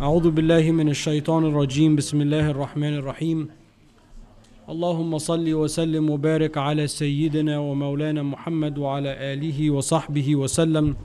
[0.00, 1.96] أعوذ بالله من الشيطان الرجيم.
[1.96, 3.48] بسم الله الرحمن الرحيم.
[4.68, 10.96] اللهم صل وسلم وبارك على سيدنا ومولانا محمد وعلى آله وصحبه وسلم.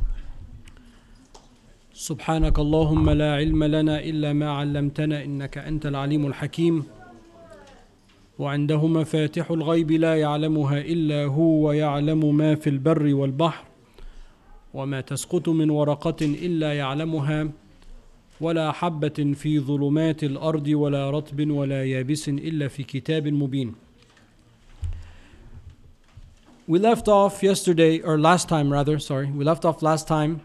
[1.94, 6.84] سبحانك اللهم لا علم لنا إلا ما علمتنا إنك أنت العليم الحكيم.
[8.40, 13.64] وعنده مفاتح الغيب لا يعلمها إلا هو ويعلم ما في البر والبحر
[14.74, 17.61] وما تسقط من ورقة إلا يعلمها.
[18.41, 23.75] ولا حبة في ظلمات الأرض ولا رطب ولا يابس إلا في كتاب مبين.
[26.69, 30.41] We left off yesterday, or last time rather, sorry, we left off last time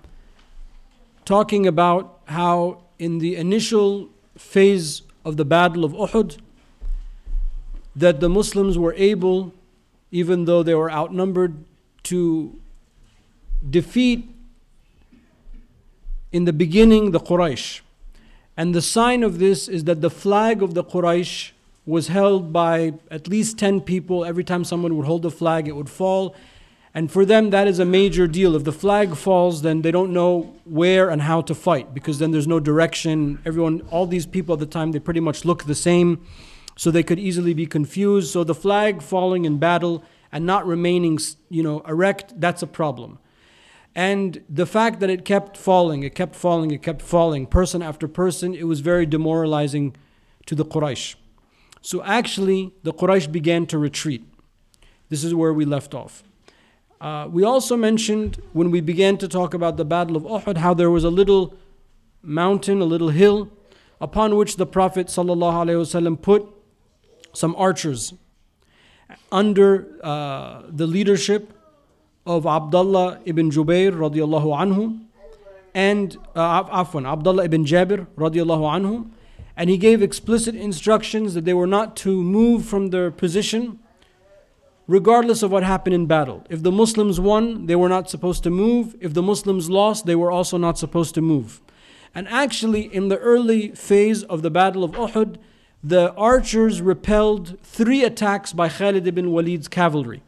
[1.26, 6.38] talking about how in the initial phase of the Battle of Uhud,
[7.96, 9.54] that the Muslims were able,
[10.12, 11.64] even though they were outnumbered,
[12.04, 12.60] to
[13.68, 14.30] defeat
[16.32, 17.82] in the beginning the Quraysh.
[18.57, 21.53] And the sign of this is that the flag of the Quraysh
[21.85, 24.25] was held by at least 10 people.
[24.25, 26.35] Every time someone would hold the flag, it would fall.
[26.95, 28.57] And for them, that is a major deal.
[28.57, 32.31] If the flag falls, then they don't know where and how to fight because then
[32.31, 33.39] there's no direction.
[33.45, 36.27] Everyone, all these people at the time, they pretty much look the same.
[36.75, 38.33] So they could easily be confused.
[38.33, 41.19] So the flag falling in battle and not remaining,
[41.51, 43.19] you know, erect, that's a problem.
[43.97, 48.07] And the fact that it kept falling, it kept falling, it kept falling, person after
[48.07, 49.97] person, it was very demoralizing
[50.45, 51.15] to the Quraysh.
[51.81, 54.23] So actually, the Quraysh began to retreat.
[55.09, 56.23] This is where we left off.
[57.01, 60.75] Uh, we also mentioned when we began to talk about the Battle of Uhud how
[60.75, 61.55] there was a little
[62.21, 63.51] mountain, a little hill,
[63.99, 66.47] upon which the Prophet ﷺ put
[67.33, 68.13] some archers
[69.33, 71.56] under uh, the leadership
[72.27, 75.01] of Abdullah ibn Jubair radiallahu anhu
[75.75, 79.11] and uh, Afwan, Abdullah ibn Jabir radiallahu anhu
[79.57, 83.79] and he gave explicit instructions that they were not to move from their position
[84.87, 86.45] regardless of what happened in battle.
[86.49, 88.95] If the Muslims won, they were not supposed to move.
[89.01, 91.61] If the Muslims lost, they were also not supposed to move.
[92.15, 95.37] And actually, in the early phase of the Battle of Uhud,
[95.83, 100.23] the archers repelled three attacks by Khalid ibn Walid's cavalry.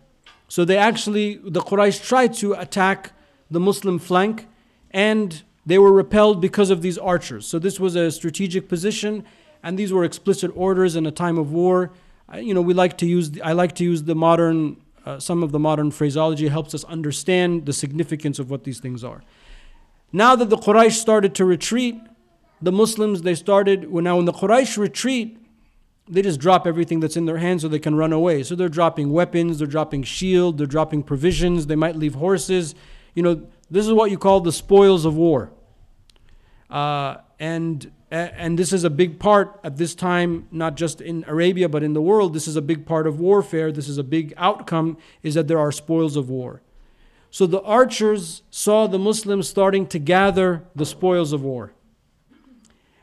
[0.48, 3.12] So they actually, the Quraysh tried to attack
[3.50, 4.46] the Muslim flank
[4.90, 7.46] and they were repelled because of these archers.
[7.46, 9.24] So this was a strategic position
[9.62, 11.92] and these were explicit orders in a time of war.
[12.34, 15.52] You know, we like to use, I like to use the modern, uh, some of
[15.52, 19.22] the modern phraseology helps us understand the significance of what these things are.
[20.12, 22.00] Now that the Quraysh started to retreat,
[22.62, 25.38] the Muslims, they started, well, now when the Quraysh retreat,
[26.08, 28.42] they just drop everything that's in their hands so they can run away.
[28.42, 32.74] So they're dropping weapons, they're dropping shield, they're dropping provisions, they might leave horses.
[33.14, 35.50] You know, this is what you call the spoils of war.
[36.70, 41.68] Uh, and and this is a big part at this time, not just in Arabia
[41.68, 42.32] but in the world.
[42.32, 43.70] This is a big part of warfare.
[43.70, 46.62] This is a big outcome is that there are spoils of war.
[47.30, 51.74] So the archers saw the Muslims starting to gather the spoils of war.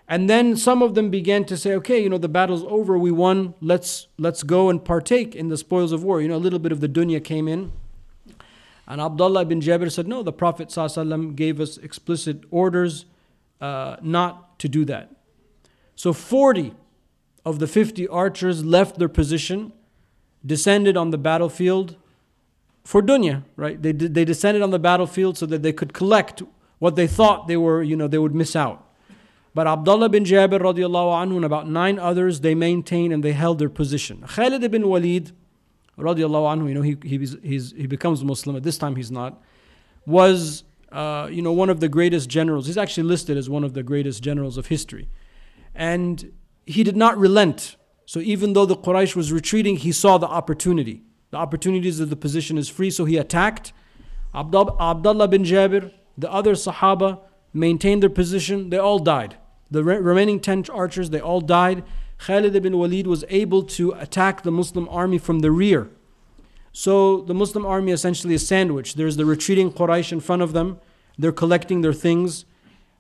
[0.08, 3.10] And then some of them began to say, okay, you know, the battle's over, we
[3.12, 6.22] won, let's let's go and partake in the spoils of war.
[6.22, 7.72] You know, a little bit of the dunya came in.
[8.88, 10.72] And Abdullah ibn Jabir said, no, the Prophet
[11.36, 13.06] gave us explicit orders
[13.60, 15.12] uh, not to do that.
[15.96, 16.76] So 40
[17.44, 19.74] of the 50 archers left their position,
[20.46, 21.96] descended on the battlefield
[22.84, 23.82] for dunya, right?
[23.82, 26.44] They, they descended on the battlefield so that they could collect
[26.78, 28.85] what they thought they were, you know, they would miss out.
[29.56, 33.58] But Abdullah bin Jabir radiallahu anhu and about nine others, they maintained and they held
[33.58, 34.22] their position.
[34.28, 35.32] Khalid ibn Walid
[35.98, 39.42] radiallahu anhu, you know, he, he, he's, he becomes Muslim, at this time he's not,
[40.06, 42.68] was, uh, you know, one of the greatest generals.
[42.68, 45.08] He's actually listed as one of the greatest generals of history.
[45.74, 46.34] And
[46.66, 47.78] he did not relent.
[48.06, 51.04] So even though the Quraysh was retreating, he saw the opportunity.
[51.32, 53.72] The opportunities of the position is free, so he attacked.
[54.34, 57.22] Abdullah bin Jabir, the other Sahaba,
[57.54, 59.38] maintained their position, they all died.
[59.72, 61.84] The re- remaining 10 archers, they all died.
[62.18, 65.90] Khalid ibn Walid was able to attack the Muslim army from the rear.
[66.72, 68.98] So the Muslim army essentially is sandwiched.
[68.98, 70.80] There's the retreating Quraysh in front of them.
[71.18, 72.46] They're collecting their things.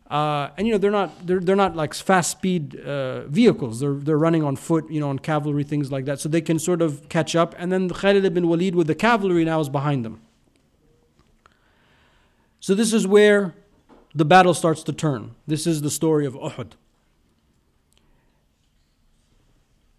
[0.09, 3.79] Uh, and you know they're not they're, they're not like fast speed uh, vehicles.
[3.79, 6.19] They're they're running on foot, you know, on cavalry things like that.
[6.19, 7.55] So they can sort of catch up.
[7.57, 10.21] And then Khalid ibn Walid with the cavalry now is behind them.
[12.59, 13.55] So this is where
[14.14, 15.34] the battle starts to turn.
[15.46, 16.72] This is the story of Uhud.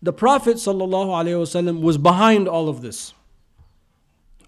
[0.02, 3.14] The Prophet ﷺ was behind all of this,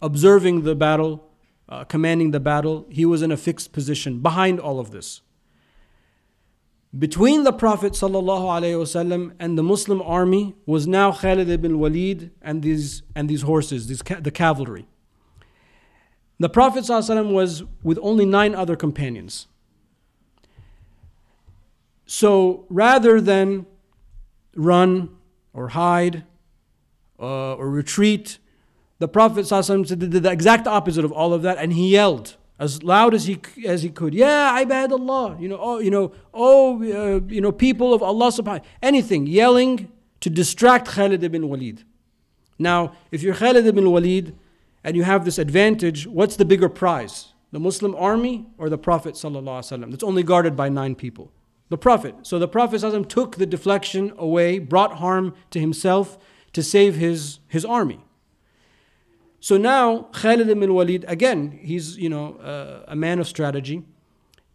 [0.01, 1.29] observing the battle,
[1.69, 2.87] uh, commanding the battle.
[2.89, 5.21] He was in a fixed position behind all of this.
[6.97, 13.03] Between the Prophet ﷺ and the Muslim army was now Khalid ibn Walid and these,
[13.15, 14.87] and these horses, these, the cavalry.
[16.39, 19.46] The Prophet ﷺ was with only nine other companions.
[22.08, 23.66] So rather than
[24.56, 25.10] run
[25.52, 26.24] or hide
[27.20, 28.38] uh, or retreat,
[28.98, 33.12] the Prophet did the exact opposite of all of that and he yelled as loud
[33.14, 34.14] as he as he could.
[34.14, 38.28] Yeah, ibad Allah, you know, oh, you know, oh, uh, you know, people of Allah
[38.28, 41.84] subhanahu anything, yelling to distract Khalid ibn Walid.
[42.58, 44.34] Now, if you're Khalid ibn Walid
[44.82, 47.34] and you have this advantage, what's the bigger prize?
[47.52, 51.30] The Muslim army or the Prophet sallallahu That's only guarded by nine people.
[51.68, 52.14] The Prophet.
[52.22, 56.18] So the Prophet took the deflection away, brought harm to himself
[56.52, 58.00] to save his, his army.
[59.40, 63.84] So now Khalid ibn Walid, again, he's you know uh, a man of strategy.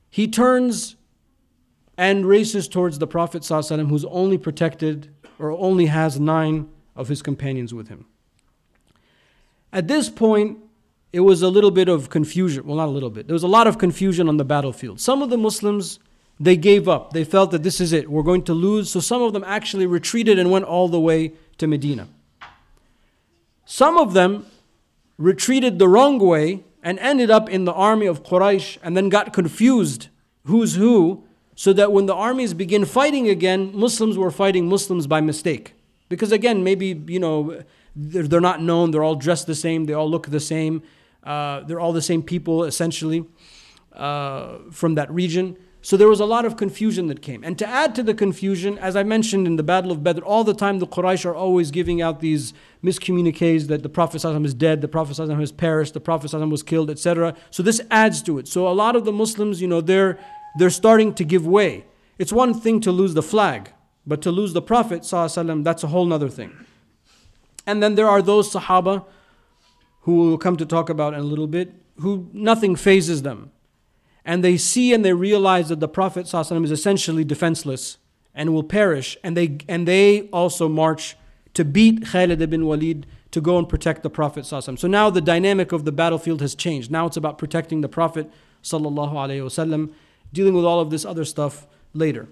[0.10, 0.96] He turns
[1.98, 7.22] and races towards the Prophet ﷺ, who's only protected or only has nine of his
[7.22, 8.06] companions with him.
[9.72, 10.60] At this point,
[11.12, 12.66] it was a little bit of confusion.
[12.66, 13.28] Well, not a little bit.
[13.28, 15.00] There was a lot of confusion on the battlefield.
[15.00, 16.00] Some of the Muslims,
[16.44, 17.14] they gave up.
[17.14, 18.10] They felt that this is it.
[18.10, 18.92] We're going to lose.
[18.92, 22.08] So some of them actually retreated and went all the way to Medina.
[23.66, 24.46] Some of them
[25.18, 29.32] retreated the wrong way and ended up in the army of Quraysh and then got
[29.32, 30.10] confused
[30.46, 31.24] who's who,
[31.56, 35.74] so that when the armies begin fighting again, Muslims were fighting Muslims by mistake.
[36.10, 37.64] Because again, maybe, you know,
[37.96, 40.84] they're, not known, they're all dressed the same, they all look the same,
[41.24, 43.24] uh, they're all the same people essentially
[43.94, 45.58] uh, from that region.
[45.86, 47.44] So there was a lot of confusion that came.
[47.44, 50.46] And to add to the confusion, as I mentioned in the Battle of Badr, all
[50.46, 54.80] the time the Quraysh are always giving out these miscommuniques that the Prophet is dead,
[54.80, 57.36] the Prophet has perished, the Prophet was killed, etc.
[57.52, 58.48] So this adds to it.
[58.48, 60.18] So a lot of the Muslims, you know, they're,
[60.58, 61.86] they're starting to give way.
[62.18, 63.74] It's one thing to lose the flag,
[64.08, 66.66] but to lose the Prophet, that's a whole other thing.
[67.68, 69.06] And then there are those Sahaba
[70.04, 73.52] who we'll come to talk about in a little bit, who nothing phases them
[74.25, 77.99] and they see and they realize that the Prophet ﷺ is essentially defenseless
[78.35, 81.17] and will perish, and they, and they also march
[81.55, 84.79] to beat Khalid ibn Walid to go and protect the Prophet ﷺ.
[84.79, 86.91] So now the dynamic of the battlefield has changed.
[86.91, 88.31] Now it's about protecting the Prophet
[88.63, 89.93] ﷺ,
[90.33, 92.29] dealing with all of this other stuff later.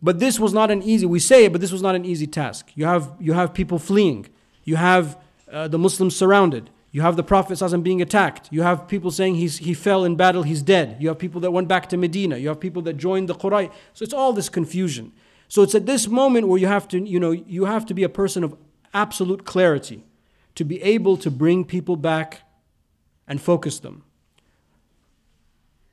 [0.00, 2.26] But this was not an easy, we say it, but this was not an easy
[2.26, 2.70] task.
[2.74, 4.26] You have, you have people fleeing.
[4.64, 5.18] You have
[5.50, 6.70] uh, the Muslims surrounded.
[6.93, 8.49] you have the Prophet being attacked.
[8.51, 10.97] You have people saying he's, he fell in battle, he's dead.
[10.99, 12.37] You have people that went back to Medina.
[12.37, 13.71] You have people that joined the Quraysh.
[13.95, 15.11] So it's all this confusion.
[15.47, 18.03] So it's at this moment where you have to, you know, you have to be
[18.03, 18.55] a person of
[18.93, 20.03] absolute clarity
[20.53, 22.41] to be able to bring people back
[23.27, 24.03] and focus them.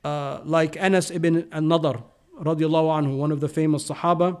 [0.03, 2.03] Uh, like Anas ibn al-Nadr,
[2.39, 4.39] radiallahu anhu, one of the famous Sahaba,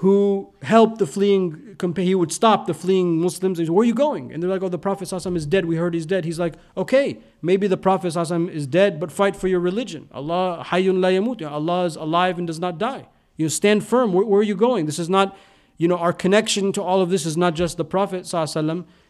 [0.00, 3.56] who helped the fleeing, he would stop the fleeing Muslims.
[3.56, 4.30] Said, Where are you going?
[4.30, 5.64] And they're like, Oh, the Prophet is dead.
[5.64, 6.26] We heard he's dead.
[6.26, 10.08] He's like, Okay, maybe the Prophet is dead, but fight for your religion.
[10.12, 11.50] Allah, hayyun la yamut.
[11.50, 13.06] Allah is alive and does not die.
[13.38, 14.12] You know, stand firm.
[14.12, 14.84] Where, where, are you going?
[14.84, 15.34] This is not,
[15.78, 18.30] you know, our connection to all of this is not just the Prophet,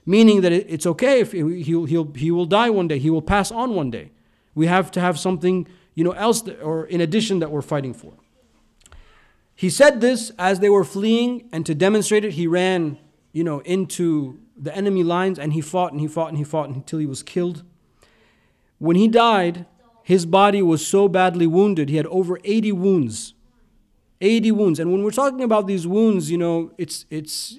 [0.07, 3.11] meaning that it, it's okay if he, he'll, he'll, he will die one day, he
[3.11, 4.13] will pass on one day.
[4.55, 5.67] We have to have something,
[5.97, 8.13] you know, else that, or in addition that we're fighting for.
[9.57, 12.99] He said this as they were fleeing, and to demonstrate it, he ran,
[13.33, 16.69] you know, into the enemy lines and he fought and he fought and he fought
[16.69, 17.63] until he was killed.
[18.79, 19.67] When he died,
[20.03, 23.35] his body was so badly wounded, he had over 80 wounds.
[24.21, 24.81] 80 wounds.
[24.81, 27.59] And when we're talking about these wounds, you know, it's it's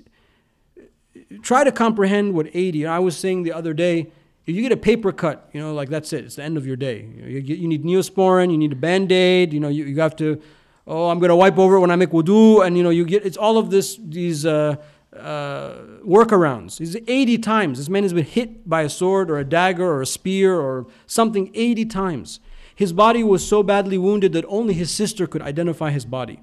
[1.42, 2.88] try to comprehend what 80.
[2.88, 4.12] I was saying the other day,
[4.46, 6.26] if you get a paper cut, you know, like that's it.
[6.26, 7.08] It's the end of your day.
[7.16, 10.42] You, you need neosporin, you need a band-aid, you know, you, you have to
[10.88, 13.06] oh, I'm going to wipe over it when I make wudu, and you know, you
[13.06, 14.78] get it's all of this these uh,
[15.16, 15.74] uh,
[16.06, 16.80] workarounds.
[16.80, 17.78] He's 80 times.
[17.78, 20.88] This man has been hit by a sword or a dagger or a spear or
[21.06, 22.40] something 80 times.
[22.76, 26.42] His body was so badly wounded that only his sister could identify his body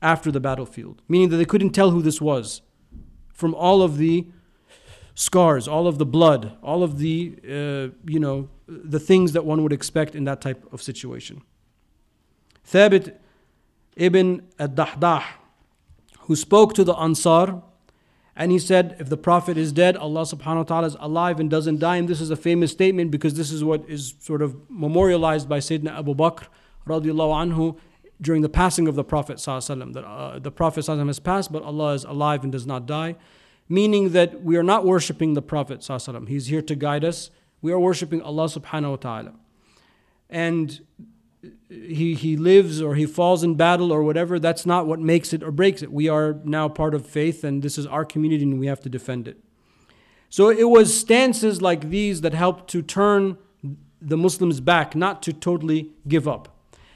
[0.00, 2.62] after the battlefield, meaning that they couldn't tell who this was
[3.32, 4.26] from all of the
[5.14, 9.62] scars, all of the blood, all of the, uh, you know, the things that one
[9.62, 11.42] would expect in that type of situation.
[12.66, 13.16] Thabit
[13.96, 15.24] ibn al-Dahdah,
[16.20, 17.62] who spoke to the Ansar,
[18.36, 21.48] and he said, if the Prophet is dead, Allah subhanahu wa ta'ala is alive and
[21.48, 21.96] doesn't die.
[21.96, 25.58] And this is a famous statement because this is what is sort of memorialized by
[25.58, 26.46] Sayyidina Abu Bakr
[26.86, 27.78] radiallahu anhu
[28.20, 31.62] during the passing of the Prophet sallallahu that uh, the Prophet sallallahu has passed, but
[31.62, 33.14] Allah is alive and does not die.
[33.68, 37.30] Meaning that we are not worshipping the Prophet sallallahu He's here to guide us.
[37.62, 39.34] We are worshipping Allah subhanahu wa ta'ala.
[40.28, 40.80] And
[41.68, 45.42] he, he lives or he falls in battle or whatever, that's not what makes it
[45.42, 45.92] or breaks it.
[45.92, 48.88] We are now part of faith and this is our community and we have to
[48.88, 49.38] defend it.
[50.28, 53.38] So it was stances like these that helped to turn
[54.00, 56.48] the Muslims back, not to totally give up.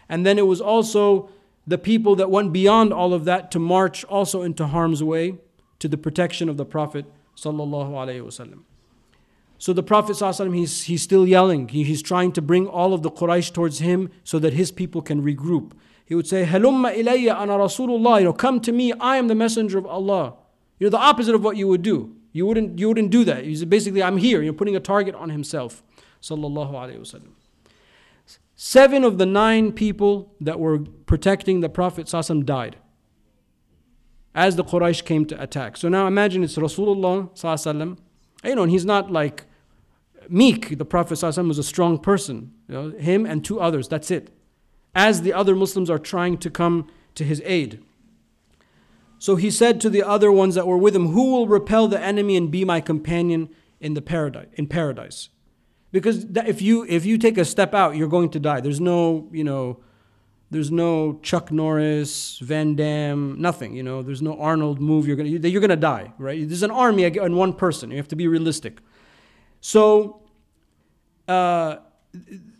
[0.08, 1.30] And then it was also
[1.66, 5.36] the people that went beyond all of that to march also into harm's way
[5.78, 8.62] to the protection of the Prophet sallallahu alaihi wasallam.
[9.57, 11.69] So the Prophet ﷺ, he's, he's still yelling.
[11.69, 15.01] He, he's trying to bring all of the Quraysh towards him so that his people
[15.01, 15.71] can regroup.
[16.05, 18.19] He would say, Halumma ilayya ana Rasulullah.
[18.19, 20.35] You know, come to me, I am the messenger of Allah.
[20.79, 22.15] You know, the opposite of what you would do.
[22.33, 23.45] You wouldn't, you wouldn't do that.
[23.45, 24.41] He's basically, I'm here.
[24.41, 25.81] You're putting a target on himself.
[26.21, 27.31] Sallallahu alayhi wasallam.
[28.55, 32.77] Seven of the nine people that were protecting the Prophet ﷺ died
[34.35, 35.75] as the Quraysh came to attack.
[35.77, 37.97] So now imagine it's Rasulullah ﷺ.
[38.43, 39.45] You know, and he's not like
[40.28, 40.78] meek.
[40.78, 42.52] The Prophet was a strong person.
[42.68, 44.30] You know, him and two others, that's it.
[44.94, 47.82] As the other Muslims are trying to come to his aid.
[49.18, 52.00] So he said to the other ones that were with him, Who will repel the
[52.00, 53.48] enemy and be my companion
[53.80, 55.28] in the paradise in paradise?
[55.90, 58.60] Because if you if you take a step out, you're going to die.
[58.60, 59.80] There's no, you know,
[60.50, 63.74] there's no Chuck Norris, Van Damme, nothing.
[63.74, 65.06] You know, there's no Arnold move.
[65.06, 66.46] You're gonna you're gonna die, right?
[66.46, 67.90] There's an army and one person.
[67.90, 68.80] You have to be realistic.
[69.60, 70.22] So
[71.26, 71.76] uh,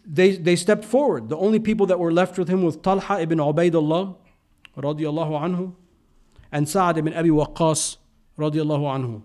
[0.05, 1.29] they, they stepped forward.
[1.29, 4.17] The only people that were left with him was Talha ibn Ubaidullah
[4.77, 5.75] radiallahu anhu
[6.53, 7.97] and Sa'ad ibn Abi Waqqas
[8.39, 9.23] radiallahu anhu.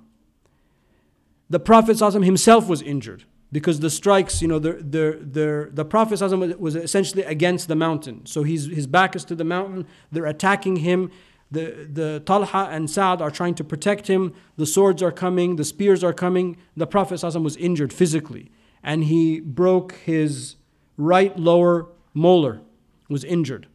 [1.49, 6.19] The Prophet himself was injured because the strikes, you know, the, the, the, the Prophet
[6.59, 8.25] was essentially against the mountain.
[8.25, 9.85] So he's, his back is to the mountain.
[10.11, 11.11] They're attacking him.
[11.53, 14.33] The, the Talha and Sa'ad are trying to protect him.
[14.57, 15.57] The swords are coming.
[15.57, 16.57] The spears are coming.
[16.75, 18.51] The Prophet was injured physically
[18.83, 20.57] and he broke his
[20.97, 22.61] right lower molar,
[23.09, 23.67] was injured,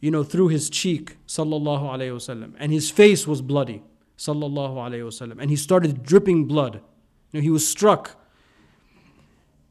[0.00, 2.52] you know, through his cheek, sallallahu alayhi wasallam.
[2.58, 3.82] And his face was bloody,
[4.18, 5.40] sallallahu alayhi wasallam.
[5.40, 6.82] And he started dripping blood.
[7.32, 8.20] You know, he was struck.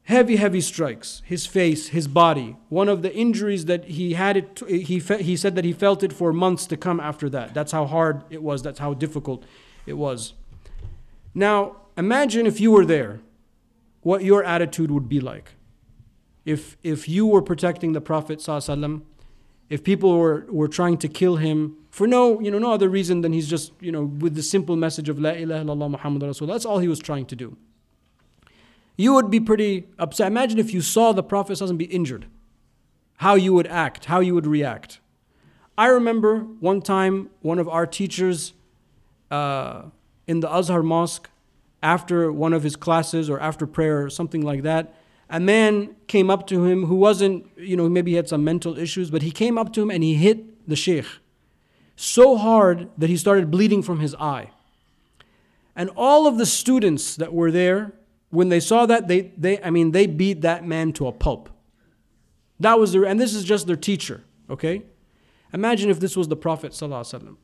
[0.06, 1.22] Heavy, heavy strikes.
[1.26, 2.58] His face, his body.
[2.70, 6.12] One of the injuries that he had, it, he, he said that he felt it
[6.12, 7.54] for months to come after that.
[7.54, 8.62] That's how hard it was.
[8.62, 9.46] That's how difficult
[9.86, 10.34] it was.
[11.34, 13.22] Now, imagine if you were there
[14.02, 15.52] what your attitude would be like.
[16.46, 19.02] If, if you were protecting the Prophet ﷺ,
[19.70, 23.22] if people were, were trying to kill him for no, you know, no other reason
[23.22, 26.48] than he's just, you know, with the simple message of La ilaha illallah Muhammad Rasul.
[26.48, 27.56] That's all he was trying to do.
[28.96, 30.28] You would be pretty upset.
[30.28, 32.28] Imagine if you saw the Prophet be injured.
[33.18, 35.00] How you would act, how you would react.
[35.78, 38.54] I remember one time one of our teachers
[39.32, 39.84] uh,
[40.28, 41.30] in the Azhar Mosque,
[41.82, 44.94] after one of his classes or after prayer or something like that,
[45.30, 48.78] a man came up to him who wasn't, you know, maybe he had some mental
[48.78, 51.06] issues, but he came up to him and he hit the sheikh
[51.96, 54.50] so hard that he started bleeding from his eye.
[55.76, 57.94] And all of the students that were there,
[58.34, 61.50] when they saw that, they, they I mean, they beat that man to a pulp.
[62.60, 64.82] That was their, and this is just their teacher, okay?
[65.54, 67.38] Imagine if this was the Prophet wasallam.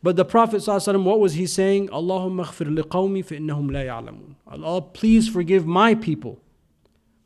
[0.00, 1.88] But the Prophet ﷺ, what was he saying?
[1.88, 4.34] Allahumma liqawmi fa innahum la ya'lamun.
[4.46, 6.40] Allah, please forgive my people.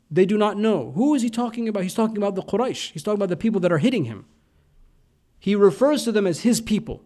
[0.09, 0.91] They do not know.
[0.95, 1.83] Who is he talking about?
[1.83, 2.91] He's talking about the Quraysh.
[2.91, 4.25] He's talking about the people that are hitting him.
[5.39, 7.03] He refers to them as his people.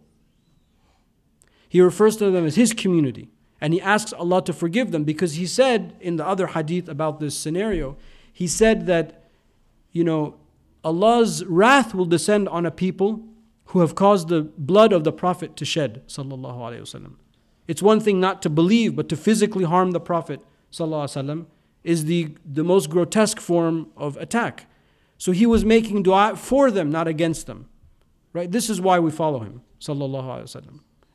[1.68, 3.30] He refers to them as his community.
[3.62, 7.20] And he asks Allah to forgive them because he said in the other hadith about
[7.20, 7.96] this scenario,
[8.32, 9.30] he said that,
[9.92, 10.34] you know,
[10.82, 13.22] Allah's wrath will descend on a people
[13.66, 16.02] who have caused the blood of the Prophet to shed.
[17.68, 20.40] It's one thing not to believe, but to physically harm the Prophet
[21.84, 24.66] is the, the most grotesque form of attack.
[25.18, 27.68] So he was making dua for them, not against them.
[28.32, 28.50] Right?
[28.50, 29.62] This is why we follow him.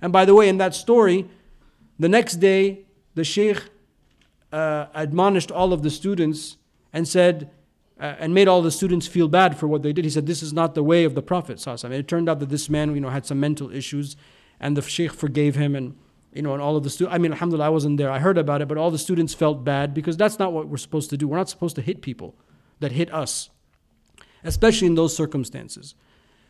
[0.01, 1.27] And by the way, in that story,
[2.00, 2.86] the next day,
[3.16, 3.63] the Shaykh
[4.51, 6.58] uh, admonished all of the students
[6.94, 7.51] and said,
[8.00, 10.06] uh, and made all the students feel bad for what they did.
[10.06, 11.66] He said, This is not the way of the Prophet.
[11.66, 14.16] It turned out that this man you know, had some mental issues,
[14.60, 15.75] and the Sheikh forgave him.
[15.75, 15.96] And
[16.34, 18.12] you know, and all of the students, I mean, alhamdulillah, I wasn't there.
[18.12, 20.77] I heard about it, but all the students felt bad because that's not what we're
[20.77, 21.27] supposed to do.
[21.27, 22.36] We're not supposed to hit people
[22.80, 23.50] that hit us,
[24.44, 25.96] especially in those circumstances.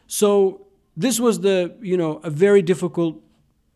[0.07, 3.21] So, this was the, you know, a very difficult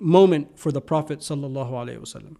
[0.01, 2.37] moment for the Prophet wasallam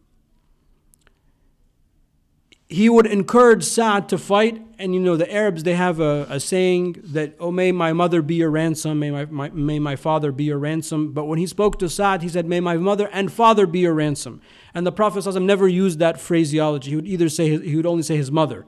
[2.71, 4.61] he would encourage Sa'd to fight.
[4.79, 8.21] And you know, the Arabs, they have a, a saying that, oh, may my mother
[8.21, 11.11] be your ransom, may my, my, may my father be your ransom.
[11.11, 13.93] But when he spoke to Sa'd, he said, may my mother and father be your
[13.93, 14.41] ransom.
[14.73, 16.91] And the Prophet ﷺ never used that phraseology.
[16.91, 18.65] He would either say, he would only say his mother.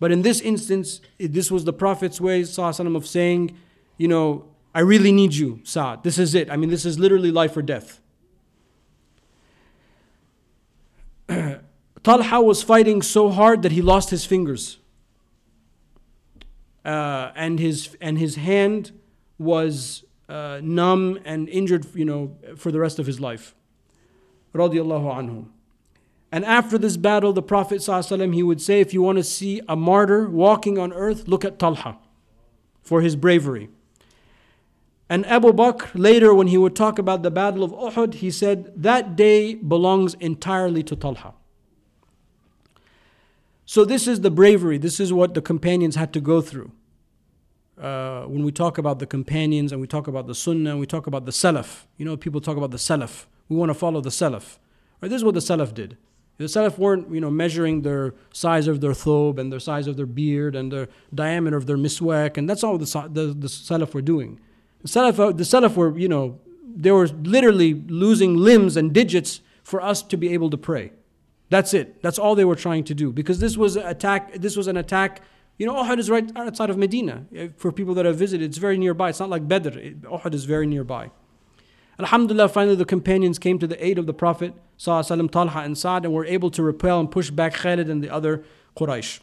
[0.00, 3.56] But in this instance, this was the Prophet's way of saying,
[3.98, 6.02] you know, I really need you, Sa'd.
[6.02, 6.50] This is it.
[6.50, 8.00] I mean, this is literally life or death.
[12.02, 14.78] Talha was fighting so hard that he lost his fingers.
[16.84, 18.92] Uh, and his and his hand
[19.38, 23.54] was uh, numb and injured, you know, for the rest of his life.
[24.54, 25.46] Radiallahu anhum.
[26.30, 29.60] And after this battle, the Prophet ﷺ, he would say, if you want to see
[29.68, 31.96] a martyr walking on earth, look at Talha
[32.82, 33.68] for his bravery.
[35.08, 38.72] And Abu Bakr, later when he would talk about the battle of Uhud, he said,
[38.74, 41.34] that day belongs entirely to Talha.
[43.66, 44.78] So this is the bravery.
[44.78, 46.72] This is what the companions had to go through.
[47.80, 50.86] Uh, when we talk about the companions and we talk about the Sunnah and we
[50.86, 53.26] talk about the Salaf, you know, people talk about the Salaf.
[53.48, 54.58] We want to follow the Salaf.
[55.00, 55.08] Right?
[55.08, 55.96] This is what the Salaf did.
[56.36, 59.96] The Salaf weren't, you know, measuring their size of their thobe and their size of
[59.96, 63.94] their beard and the diameter of their miswak, and that's all the, the, the Salaf
[63.94, 64.40] were doing.
[64.84, 66.38] The Salaf, uh, the Salaf were, you know,
[66.76, 70.92] they were literally losing limbs and digits for us to be able to pray.
[71.48, 72.02] That's it.
[72.02, 74.34] That's all they were trying to do because this was an attack.
[74.34, 75.22] This was an attack.
[75.56, 77.24] You know, Uhud is right outside of Medina.
[77.56, 79.08] For people that have visited, it's very nearby.
[79.08, 79.78] It's not like Badr.
[79.78, 81.10] It, Uhud is very nearby.
[81.98, 86.04] Alhamdulillah, finally the companions came to the aid of the Prophet Sallallahu Talha and Sa'd
[86.04, 88.44] and were able to repel and push back Khalid and the other
[88.76, 89.20] Quraysh.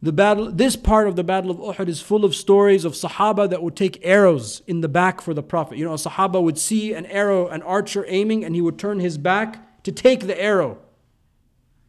[0.00, 3.50] The battle, this part of the Battle of Uhud is full of stories of Sahaba
[3.50, 5.76] that would take arrows in the back for the Prophet.
[5.76, 9.00] You know, a Sahaba would see an arrow, an archer aiming, and he would turn
[9.00, 10.78] his back to take the arrow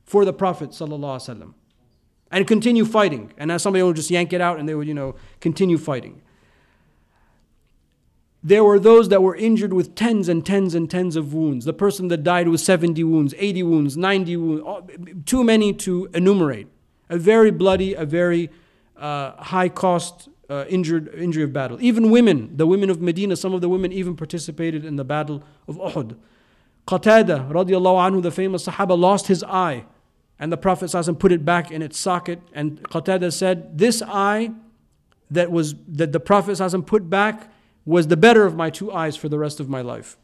[0.06, 0.76] for the Prophet
[2.32, 3.32] and continue fighting.
[3.38, 6.24] And as somebody would just yank it out and they would, you know, continue fighting.
[8.42, 11.66] There were those that were injured with tens and tens and tens of wounds.
[11.66, 16.68] The person that died with 70 wounds, 80 wounds, 90 wounds, too many to enumerate.
[17.10, 18.50] A very bloody, a very
[18.98, 21.78] uh, high cost uh, injured, injury of battle.
[21.82, 25.44] Even women, the women of Medina, some of the women even participated in the battle
[25.68, 26.18] of Uhud.
[26.88, 29.86] Qatada, radiallahu anhu, the famous Sahaba, lost his eye.
[30.40, 32.42] And the Prophet put it back in its socket.
[32.54, 34.52] And Qatada said, This eye
[35.30, 36.58] that was that the Prophet
[36.88, 37.52] put back
[37.86, 40.18] was the better of my two eyes for the rest of my life.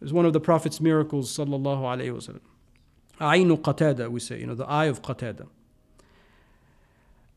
[0.00, 2.40] It was one of the Prophet's miracles, sallallahu alayhi wasallam.
[3.20, 5.46] Ainu qatada, we say, you know, the eye of qatada.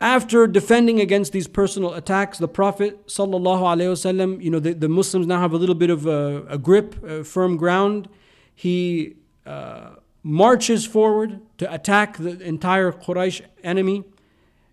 [0.04, 5.40] After defending against these personal attacks, the Prophet wasallam, you know, the, the Muslims now
[5.40, 8.10] have a little bit of a, a grip, a firm ground.
[8.54, 14.04] He uh, marches forward to attack the entire Quraysh enemy.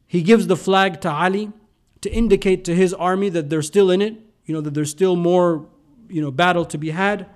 [0.06, 1.52] He gives the flag to Ali
[2.00, 5.14] to indicate to his army that they're still in it you know, that there's still
[5.14, 5.64] more,
[6.08, 7.28] you know, battle to be had.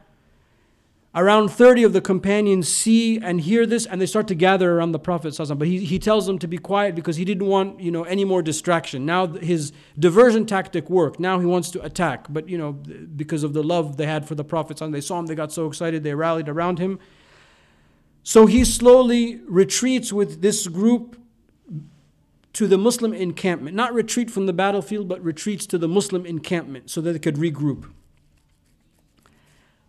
[1.16, 4.90] Around 30 of the companions see and hear this and they start to gather around
[4.90, 5.36] the Prophet.
[5.56, 8.24] But he, he tells them to be quiet because he didn't want, you know, any
[8.24, 9.06] more distraction.
[9.06, 11.20] Now his diversion tactic worked.
[11.20, 12.26] Now he wants to attack.
[12.28, 15.26] But, you know, because of the love they had for the Prophet, they saw him,
[15.26, 16.98] they got so excited, they rallied around him.
[18.24, 21.16] So he slowly retreats with this group
[22.54, 23.76] to the Muslim encampment.
[23.76, 27.36] Not retreat from the battlefield, but retreats to the Muslim encampment so that they could
[27.36, 27.90] regroup.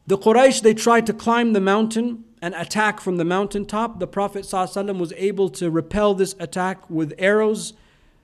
[0.07, 3.99] The Quraysh, they tried to climb the mountain and attack from the mountaintop.
[3.99, 7.73] The Prophet ﷺ was able to repel this attack with arrows.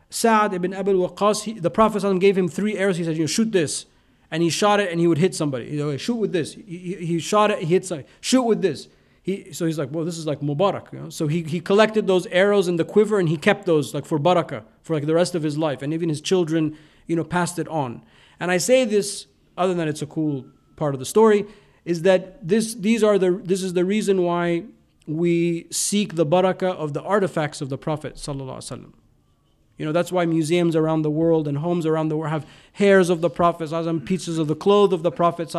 [0.10, 2.98] Sa'ad ibn Abu Waqqas, the Prophet ﷺ gave him three arrows.
[2.98, 3.86] He said, you know, shoot this.
[4.30, 5.70] And he shot it and he would hit somebody.
[5.70, 6.54] He said, shoot with this.
[6.54, 8.08] He, he, he shot it, he hit somebody.
[8.22, 8.88] Shoot with this
[9.24, 10.91] he, so he's like, well, this is like Mubarak.
[10.91, 11.10] You know?
[11.10, 14.20] So he, he collected those arrows in the quiver and he kept those like for
[14.20, 15.82] barakah for like the rest of his life.
[15.82, 18.04] And even his children, you know, passed it on.
[18.39, 21.46] And I say this, other than it's a cool part of the story,
[21.86, 24.63] is that this, these are the, this is the reason why
[25.08, 28.94] we seek the barakah of the artifacts of the Prophet sallallahu.
[29.78, 33.10] You know, that's why museums around the world and homes around the world have hairs
[33.10, 35.52] of the Prophet, pieces of the clothes of the Prophet,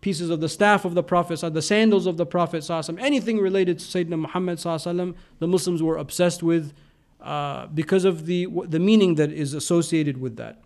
[0.00, 2.66] pieces of the staff of the Prophet, the sandals of the Prophet,
[2.98, 6.72] anything related to Sayyidina Muhammad, the Muslims were obsessed with
[7.20, 10.62] uh, because of the, the meaning that is associated with that.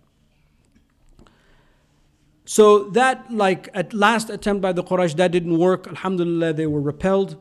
[2.47, 5.87] So that, like, at last attempt by the Quraysh, that didn't work.
[5.89, 7.37] Alhamdulillah, they were repelled.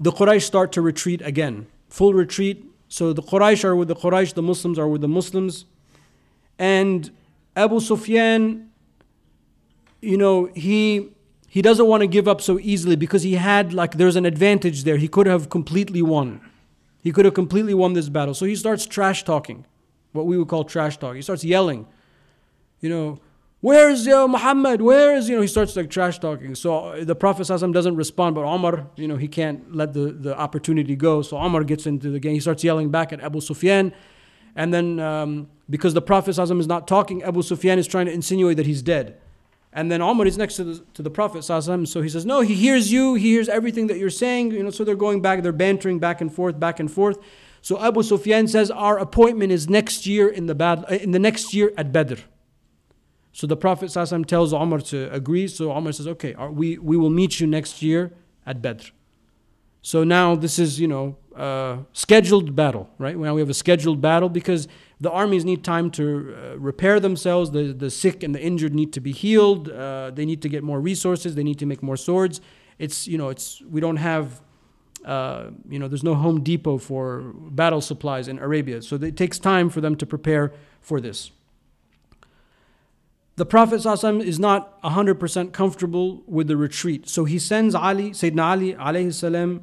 [0.00, 1.68] The Quraysh start to retreat again.
[1.88, 5.64] Full retreat, so the Quraysh are with the Quraysh, the Muslims are with the Muslims.
[6.58, 7.10] And
[7.54, 8.70] Abu Sufyan,
[10.00, 11.10] you know, he
[11.48, 14.84] he doesn't want to give up so easily because he had like there's an advantage
[14.84, 14.96] there.
[14.96, 16.40] He could have completely won.
[17.02, 18.34] He could have completely won this battle.
[18.34, 19.66] So he starts trash talking,
[20.12, 21.14] what we would call trash talk.
[21.14, 21.86] He starts yelling,
[22.80, 23.20] you know,
[23.62, 24.80] Where's uh, Muhammad?
[24.80, 26.54] Where is, you know, he starts like trash talking.
[26.54, 30.38] So uh, the Prophet doesn't respond, but Omar, you know, he can't let the, the
[30.38, 31.20] opportunity go.
[31.20, 32.32] So Omar gets into the game.
[32.32, 33.92] He starts yelling back at Abu Sufyan.
[34.56, 38.56] And then um, because the Prophet is not talking, Abu Sufyan is trying to insinuate
[38.56, 39.18] that he's dead.
[39.74, 42.54] And then Omar is next to the, to the Prophet so he says, no, he
[42.54, 44.52] hears you, he hears everything that you're saying.
[44.52, 47.18] You know, so they're going back, they're bantering back and forth, back and forth.
[47.60, 51.18] So Abu Sufyan says, our appointment is next year in the battle, uh, in the
[51.18, 52.20] next year at Badr.
[53.32, 53.90] So the Prophet
[54.26, 55.46] tells Omar to agree.
[55.48, 58.12] So Omar says, okay, we, we will meet you next year
[58.44, 58.86] at Badr.
[59.82, 63.16] So now this is, you know, uh, scheduled battle, right?
[63.16, 64.68] Now we have a scheduled battle because
[65.00, 66.04] the armies need time to
[66.36, 67.52] uh, repair themselves.
[67.52, 69.70] The, the sick and the injured need to be healed.
[69.70, 71.34] Uh, they need to get more resources.
[71.34, 72.40] They need to make more swords.
[72.78, 74.42] It's, you know, it's, we don't have,
[75.04, 78.82] uh, you know, there's no Home Depot for battle supplies in Arabia.
[78.82, 81.30] So it takes time for them to prepare for this.
[83.40, 87.08] The Prophet ﷺ is not 100% comfortable with the retreat.
[87.08, 89.62] So he sends Ali, Sayyidina Ali alayhi salam,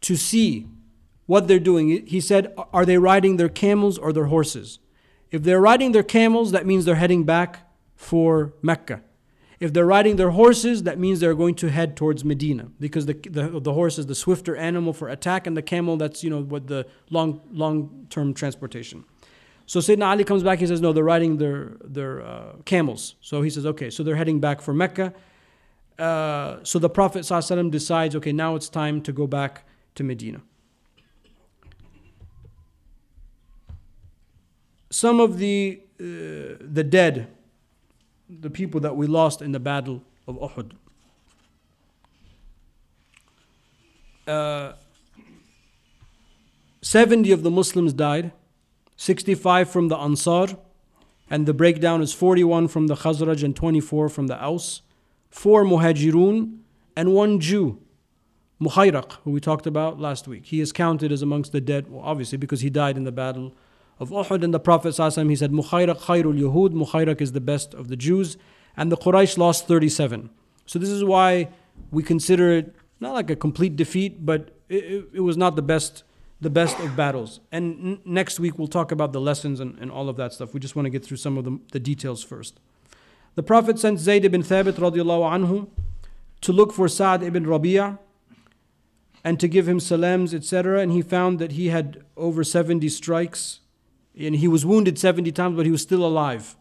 [0.00, 0.66] to see
[1.26, 2.04] what they're doing.
[2.08, 4.80] He said, Are they riding their camels or their horses?
[5.30, 9.00] If they're riding their camels, that means they're heading back for Mecca.
[9.60, 13.14] If they're riding their horses, that means they're going to head towards Medina because the,
[13.14, 16.42] the, the horse is the swifter animal for attack, and the camel, that's you know
[16.42, 19.04] what the long long term transportation.
[19.66, 23.14] So Sayyidina Ali comes back, he says, No, they're riding their, their uh, camels.
[23.20, 25.14] So he says, Okay, so they're heading back for Mecca.
[25.98, 30.40] Uh, so the Prophet ﷺ decides, Okay, now it's time to go back to Medina.
[34.94, 37.26] some of the, uh, the dead,
[38.30, 40.70] the people that we lost in the battle of Uhud.
[44.28, 44.74] Uh,
[46.80, 48.30] 70 of the Muslims died,
[48.96, 50.56] 65 from the Ansar,
[51.30, 54.82] and the breakdown is 41 from the Khazraj and 24 from the Aus,
[55.30, 56.58] 4 Muhajirun,
[56.96, 57.78] and 1 Jew,
[58.60, 60.46] Mukhayrak, who we talked about last week.
[60.46, 63.52] He is counted as amongst the dead, well, obviously, because he died in the battle
[63.98, 67.74] of Uhud and the Prophet ﷺ, he said, Mukhayrak khairul Yahud, Mukhayrak is the best
[67.74, 68.36] of the Jews.
[68.76, 70.30] And the Quraysh lost 37.
[70.66, 71.48] So this is why
[71.90, 76.02] we consider it not like a complete defeat, but it, it was not the best
[76.40, 77.40] the best of battles.
[77.52, 80.54] And n- next week we'll talk about the lessons and, and all of that stuff.
[80.54, 82.60] We just want to get through some of the, the details first.
[83.34, 85.68] The Prophet sent Zayd ibn Thabit radiallahu anhu
[86.42, 87.98] to look for Sa'd ibn Rabi'ah
[89.24, 90.80] and to give him salams, etc.
[90.80, 93.60] And he found that he had over 70 strikes
[94.16, 96.56] and he was wounded 70 times, but he was still alive.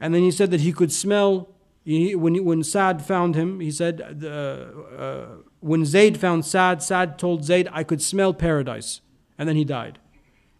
[0.00, 1.48] And then he said that he could smell,
[1.84, 5.26] he, when, when Saad found him, he said, uh, uh,
[5.60, 9.00] when Zayd found Saad, Saad told Zayd, I could smell paradise.
[9.38, 9.98] And then he died.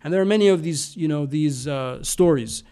[0.03, 2.63] And there are many of these, you know, these uh, stories.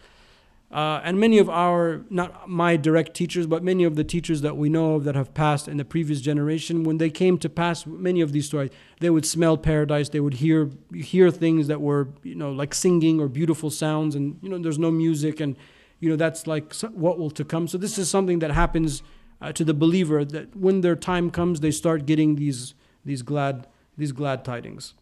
[0.70, 4.56] Uh, and many of our, not my direct teachers, but many of the teachers that
[4.56, 7.86] we know of that have passed in the previous generation, when they came to pass
[7.86, 10.08] many of these stories, they would smell paradise.
[10.08, 14.36] They would hear hear things that were, you know, like singing or beautiful sounds, and
[14.42, 15.56] you know, there's no music, and
[16.00, 17.68] you know, that's like what will to come.
[17.68, 19.04] So this is something that happens
[19.44, 23.66] uh, to the believer that when their time comes, they start getting these these glad
[23.96, 24.94] these glad tidings.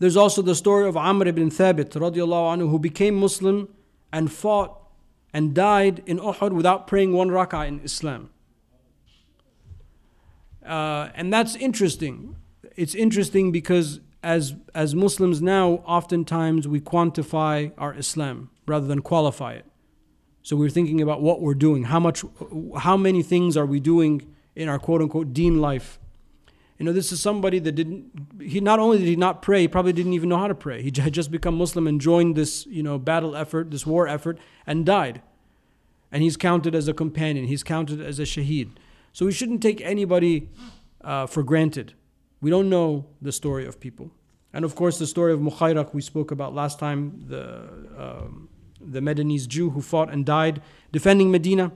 [0.00, 3.68] There's also the story of Amr ibn Thabit anhu, who became Muslim
[4.12, 4.76] and fought
[5.32, 8.30] and died in Uhud without praying one rak'ah in Islam.
[10.66, 12.36] Uh, and that's interesting.
[12.76, 19.52] It's interesting because as, as Muslims now, oftentimes we quantify our Islam rather than qualify
[19.54, 19.67] it.
[20.48, 22.24] So we're thinking about what we're doing, how much,
[22.78, 25.98] how many things are we doing in our quote unquote deen life
[26.78, 28.06] you know, this is somebody that didn't,
[28.40, 30.80] he not only did he not pray, he probably didn't even know how to pray.
[30.80, 34.38] He had just become Muslim and joined this, you know, battle effort, this war effort,
[34.64, 35.20] and died.
[36.12, 38.70] And he's counted as a companion, he's counted as a shaheed.
[39.12, 40.50] So we shouldn't take anybody
[41.02, 41.94] uh, for granted.
[42.40, 44.12] We don't know the story of people.
[44.52, 48.47] And of course, the story of Mukhayrak we spoke about last time, the, um,
[48.92, 51.72] the Medinese Jew who fought and died defending Medina.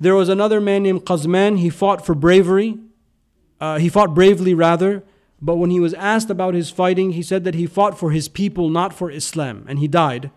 [0.00, 1.58] There was another man named Qazman.
[1.58, 2.78] He fought for bravery
[3.60, 5.02] uh, he fought bravely, rather,
[5.40, 8.28] but when he was asked about his fighting, he said that he fought for his
[8.28, 10.30] people, not for Islam, and he died.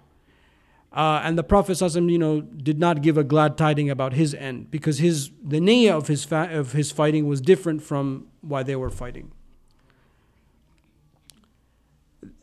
[0.94, 4.72] Uh, and the Prophet you know, did not give a glad tiding about his end
[4.72, 8.76] because his, the niyyah of his, fa- of his fighting was different from why they
[8.76, 9.32] were fighting.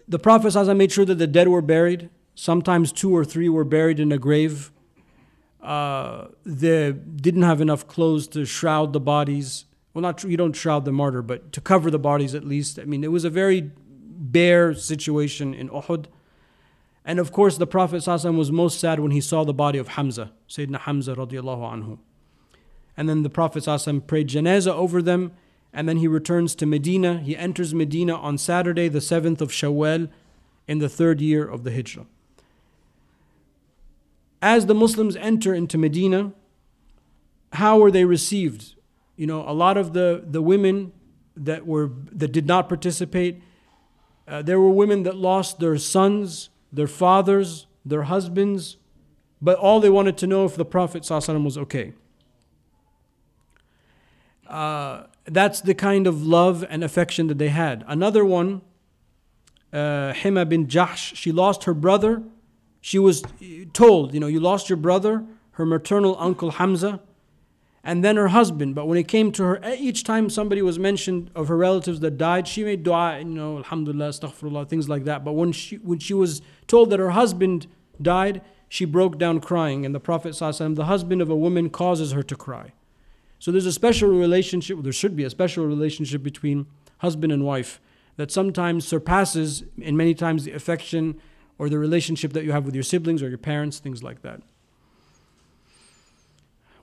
[0.06, 2.10] The Prophet made sure that the dead were buried.
[2.34, 4.72] Sometimes two or three were buried in a grave.
[5.62, 10.84] Uh, they didn't have enough clothes to shroud the bodies well, not you don't shroud
[10.84, 12.80] the martyr, but to cover the bodies at least.
[12.80, 16.06] I mean, it was a very bare situation in Uhud.
[17.04, 20.32] And of course, the Prophet was most sad when he saw the body of Hamza,
[20.48, 21.98] Sayyidina Hamza radiallahu anhu.
[22.96, 23.64] And then the Prophet
[24.06, 25.32] prayed janazah over them,
[25.72, 27.18] and then he returns to Medina.
[27.18, 30.08] He enters Medina on Saturday, the 7th of Shawwal,
[30.66, 32.06] in the third year of the Hijrah.
[34.44, 36.34] As the Muslims enter into Medina,
[37.54, 38.74] how were they received?
[39.16, 40.92] You know, a lot of the, the women
[41.34, 43.42] that were that did not participate,
[44.28, 48.76] uh, there were women that lost their sons their fathers, their husbands,
[49.40, 51.92] but all they wanted to know if the Prophet was okay.
[54.46, 57.84] Uh, that's the kind of love and affection that they had.
[57.86, 58.60] Another one,
[59.72, 62.22] uh, Hamna bin Jahsh, she lost her brother.
[62.84, 63.22] She was
[63.72, 67.00] told, you know, you lost your brother, her maternal uncle Hamza,
[67.82, 68.74] and then her husband.
[68.74, 72.18] But when it came to her, each time somebody was mentioned of her relatives that
[72.18, 75.24] died, she made dua, you know, alhamdulillah, astaghfirullah, things like that.
[75.24, 77.68] But when she, when she was told that her husband
[78.02, 79.86] died, she broke down crying.
[79.86, 82.74] And the Prophet, ﷺ, the husband of a woman, causes her to cry.
[83.38, 86.66] So there's a special relationship, there should be a special relationship between
[86.98, 87.80] husband and wife
[88.16, 91.18] that sometimes surpasses, and many times, the affection
[91.58, 94.40] or the relationship that you have with your siblings or your parents, things like that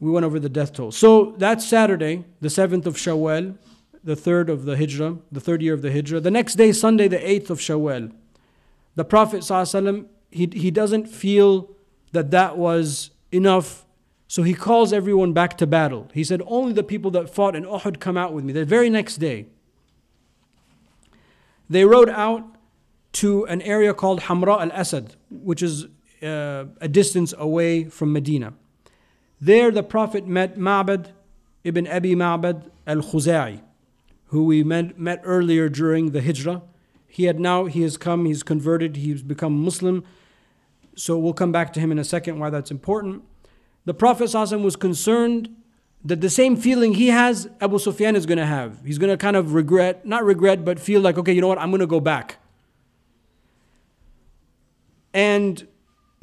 [0.01, 0.91] we went over the death toll.
[0.91, 3.55] So that's Saturday, the 7th of Shawwal,
[4.03, 6.19] the third of the Hijrah, the third year of the Hijrah.
[6.19, 8.11] The next day, Sunday, the 8th of Shawwal.
[8.95, 11.69] The Prophet, ﷺ, he, he doesn't feel
[12.13, 13.85] that that was enough,
[14.27, 16.09] so he calls everyone back to battle.
[16.13, 18.53] He said, Only the people that fought in Uhud come out with me.
[18.53, 19.45] The very next day,
[21.69, 22.50] they rode out
[23.13, 25.85] to an area called Hamra al Asad, which is
[26.23, 28.53] uh, a distance away from Medina.
[29.39, 31.11] There, the Prophet met Ma'bad
[31.63, 33.61] ibn Abi Ma'bad al Khuza'i,
[34.27, 36.61] who we met, met earlier during the Hijrah.
[37.07, 40.03] He had now, he has come, he's converted, he's become Muslim.
[40.95, 43.23] So we'll come back to him in a second why that's important.
[43.85, 45.55] The Prophet was concerned
[46.03, 48.83] that the same feeling he has, Abu Sufyan is going to have.
[48.85, 51.57] He's going to kind of regret, not regret, but feel like, okay, you know what,
[51.57, 52.37] I'm going to go back.
[55.13, 55.67] And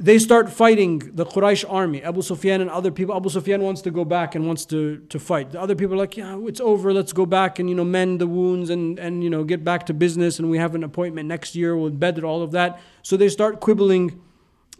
[0.01, 3.13] they start fighting the Quraysh army, Abu Sufyan and other people.
[3.15, 5.51] Abu Sufyan wants to go back and wants to, to fight.
[5.51, 6.93] The other people are like, yeah, it's over.
[6.93, 9.85] Let's go back and you know mend the wounds and, and you know get back
[9.87, 10.39] to business.
[10.39, 12.79] And we have an appointment next year with Badr, all of that.
[13.03, 14.21] So they start quibbling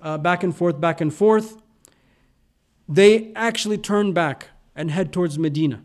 [0.02, 1.58] uh, back and forth, back and forth.
[2.88, 5.82] They actually turn back and head towards Medina.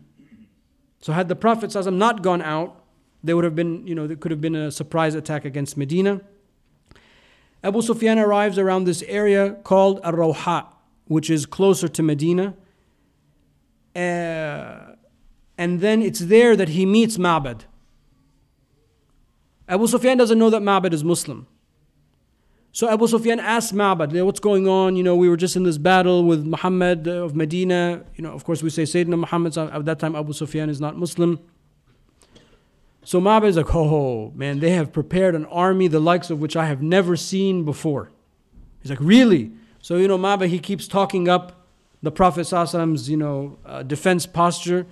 [1.01, 2.83] So had the Prophet not gone out,
[3.23, 6.21] there would have been, you know, there could have been a surprise attack against Medina.
[7.65, 10.67] Abu Sufyan arrives around this area called Ar Rawha,
[11.05, 12.53] which is closer to Medina.
[13.95, 14.93] Uh,
[15.57, 17.61] and then it's there that he meets Ma'bad.
[19.67, 21.47] Abu Sufyan doesn't know that Ma'bad is Muslim.
[22.71, 24.95] So Abu Sufyan asks Ma'bad, what's going on?
[24.95, 28.03] You know, we were just in this battle with Muhammad of Medina.
[28.15, 29.57] You know, of course, we say Sayyidina Muhammad.
[29.57, 31.39] At that time, Abu Sufyan is not Muslim.
[33.05, 36.55] So Ma'bad is like, oh man, they have prepared an army the likes of which
[36.55, 38.11] I have never seen before.
[38.81, 39.51] He's like, really?
[39.79, 41.67] So you know, Ma'bad he keeps talking up
[42.01, 42.51] the Prophet
[43.07, 44.87] you know uh, defense posture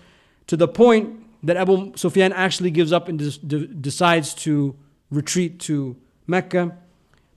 [0.45, 4.76] to the point that Abu Sufyan actually gives up and de- decides to
[5.10, 5.95] retreat to
[6.28, 6.78] Mecca.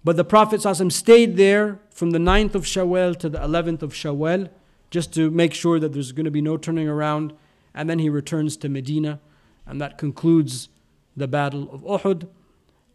[0.04, 0.60] But the Prophet
[0.92, 4.50] stayed there from the 9th of Shawwal to the 11th of Shawwal
[4.90, 7.32] just to make sure that there's going to be no turning around.
[7.74, 9.20] And then he returns to Medina
[9.66, 10.68] and that concludes
[11.16, 12.28] the Battle of Uhud.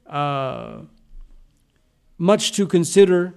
[0.08, 0.86] Uh,
[2.18, 3.34] much to consider,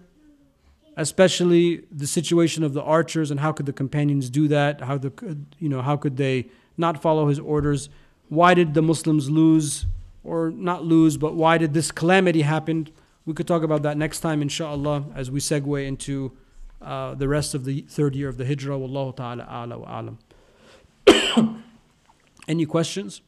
[0.96, 4.80] especially the situation of the archers and how could the companions do that?
[4.80, 7.88] How the you know how could they not follow his orders?
[8.28, 9.86] Why did the Muslims lose,
[10.24, 12.88] or not lose, but why did this calamity happen?
[13.26, 16.32] We could talk about that next time, inshallah, as we segue into
[16.82, 18.78] uh, the rest of the third year of the Hijrah.
[18.78, 20.00] Wallahu ta'ala a'la wa
[21.06, 21.58] alam.
[22.46, 23.22] Any questions?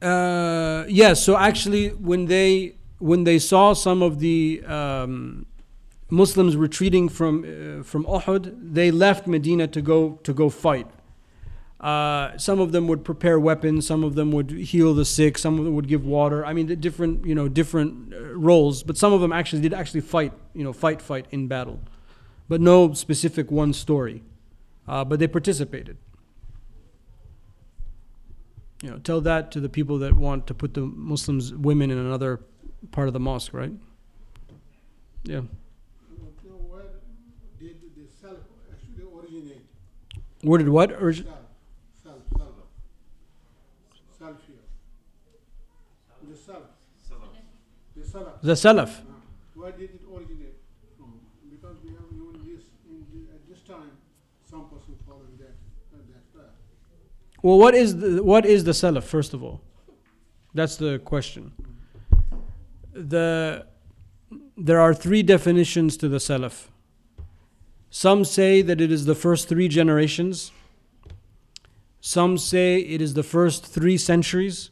[0.00, 1.22] Uh, yes.
[1.22, 5.46] So actually, when they when they saw some of the um,
[6.10, 10.88] Muslims retreating from uh, from Uhud, they left Medina to go to go fight.
[11.80, 13.86] Uh, some of them would prepare weapons.
[13.86, 15.36] Some of them would heal the sick.
[15.38, 16.44] Some of them would give water.
[16.44, 18.82] I mean, different you know different roles.
[18.82, 20.32] But some of them actually did actually fight.
[20.54, 21.80] You know, fight fight in battle,
[22.48, 24.22] but no specific one story.
[24.86, 25.96] Uh, but they participated.
[28.82, 31.98] You know, tell that to the people that want to put the Muslims women in
[31.98, 32.40] another
[32.90, 33.72] part of the mosque, right?
[35.22, 35.42] Yeah.
[40.42, 41.32] Where did what originate?
[48.12, 48.42] Salaf.
[48.42, 48.90] The Salaf.
[49.54, 50.56] Where did it originate
[50.98, 51.20] from?
[51.50, 52.64] Because we have even this,
[53.32, 53.92] at this time,
[54.48, 55.54] some person following that,
[55.94, 56.52] uh, that path.
[57.42, 59.62] Well, what is the, what is the Salaf, first of all?
[60.52, 61.52] That's the question.
[62.92, 63.66] The,
[64.58, 66.66] there are three definitions to the Salaf.
[67.88, 70.52] Some say that it is the first three generations.
[72.00, 74.71] Some say it is the first three centuries.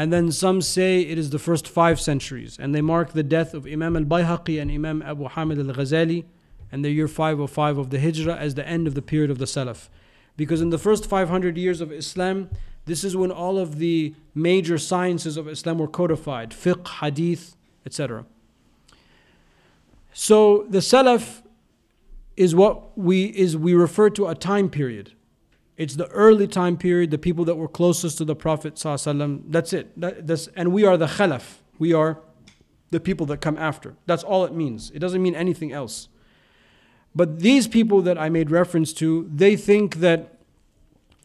[0.00, 2.56] And then some say it is the first five centuries.
[2.58, 6.24] And they mark the death of Imam al Bayhaqi and Imam Abu Hamid al Ghazali
[6.72, 9.44] and the year 505 of the Hijrah as the end of the period of the
[9.44, 9.90] Salaf.
[10.38, 12.48] Because in the first 500 years of Islam,
[12.86, 18.24] this is when all of the major sciences of Islam were codified fiqh, hadith, etc.
[20.14, 21.42] So the Salaf
[22.38, 25.12] is what we is we refer to a time period.
[25.80, 28.76] It's the early time period, the people that were closest to the Prophet.
[28.76, 29.98] That's it.
[29.98, 31.54] That, that's, and we are the Khalaf.
[31.78, 32.18] We are
[32.90, 33.94] the people that come after.
[34.04, 34.90] That's all it means.
[34.90, 36.08] It doesn't mean anything else.
[37.14, 40.34] But these people that I made reference to, they think that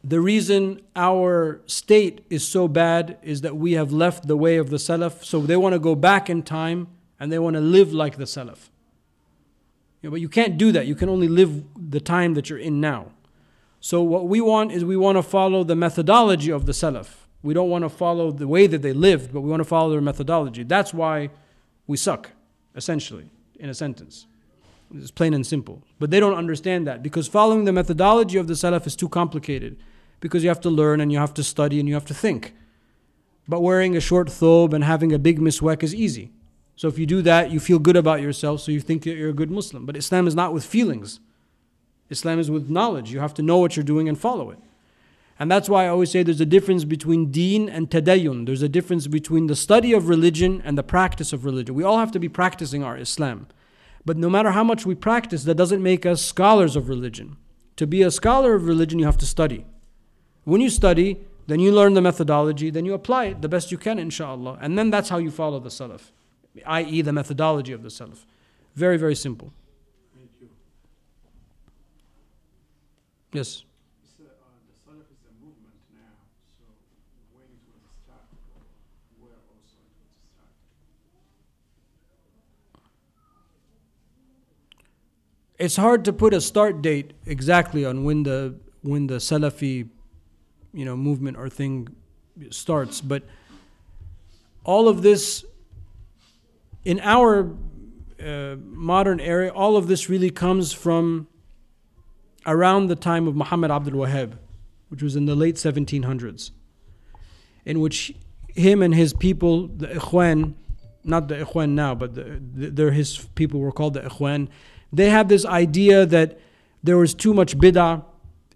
[0.06, 4.70] the reason our state is so bad is that we have left the way of
[4.70, 5.26] the Salaf.
[5.26, 6.88] So they want to go back in time
[7.20, 8.70] and they want to live like the Salaf.
[10.02, 10.88] You know, but you can't do that.
[10.88, 13.12] You can only live the time that you're in now.
[13.86, 17.28] So what we want is we want to follow the methodology of the Salaf.
[17.44, 19.92] We don't want to follow the way that they lived, but we want to follow
[19.92, 20.64] their methodology.
[20.64, 21.30] That's why
[21.86, 22.32] we suck,
[22.76, 24.26] essentially, in a sentence.
[24.92, 25.84] It's plain and simple.
[26.00, 29.78] But they don't understand that because following the methodology of the Salaf is too complicated
[30.20, 32.56] because you have to learn and you have to study and you have to think.
[33.48, 36.32] But wearing a short thobe and having a big miswak is easy.
[36.76, 39.30] So if you do that, you feel good about yourself, so you think that you're
[39.30, 39.86] a good Muslim.
[39.86, 41.20] But Islam is not with feelings.
[42.10, 43.12] Islam is with knowledge.
[43.12, 44.60] You have to know what you're doing and follow it.
[45.38, 48.46] And that's why I always say there's a difference between deen and tadayyun.
[48.46, 51.76] There's a difference between the study of religion and the practice of religion.
[51.76, 53.48] We all have to be practicing our Islam.
[54.06, 57.38] But no matter how much we practice, that doesn't make us scholars of religion.
[57.78, 59.66] To be a scholar of religion, you have to study.
[60.46, 63.78] When you study, then you learn the methodology, then you apply it the best you
[63.78, 64.60] can, inshallah.
[64.62, 66.12] And then that's how you follow the Salaf,
[66.66, 68.26] i.e., the methodology of the Salaf.
[68.76, 69.52] Very, very simple.
[70.16, 70.50] Thank you.
[73.34, 73.64] Yes.
[74.20, 74.28] A, uh,
[74.68, 76.00] the Salaf is a movement now,
[76.58, 76.64] so
[77.34, 78.40] when it was started,
[79.20, 80.56] where also it was started.
[85.58, 89.90] It's hard to put a start date exactly on when the when the Salafi,
[90.74, 91.90] you know, movement or thing
[92.52, 93.24] starts, but
[94.64, 95.44] all of this
[96.84, 97.56] in our
[98.24, 101.28] uh, modern era, all of this really comes from
[102.46, 104.34] around the time of Muhammad Abdul Wahhab,
[104.90, 106.52] which was in the late 1700s,
[107.66, 108.14] in which
[108.56, 110.54] him and his people, the Ikhwan,
[111.04, 114.48] not the Ikhwan now, but the, they're his people were called the Ikhwan,
[114.94, 116.40] they had this idea that
[116.84, 118.04] there was too much bid'ah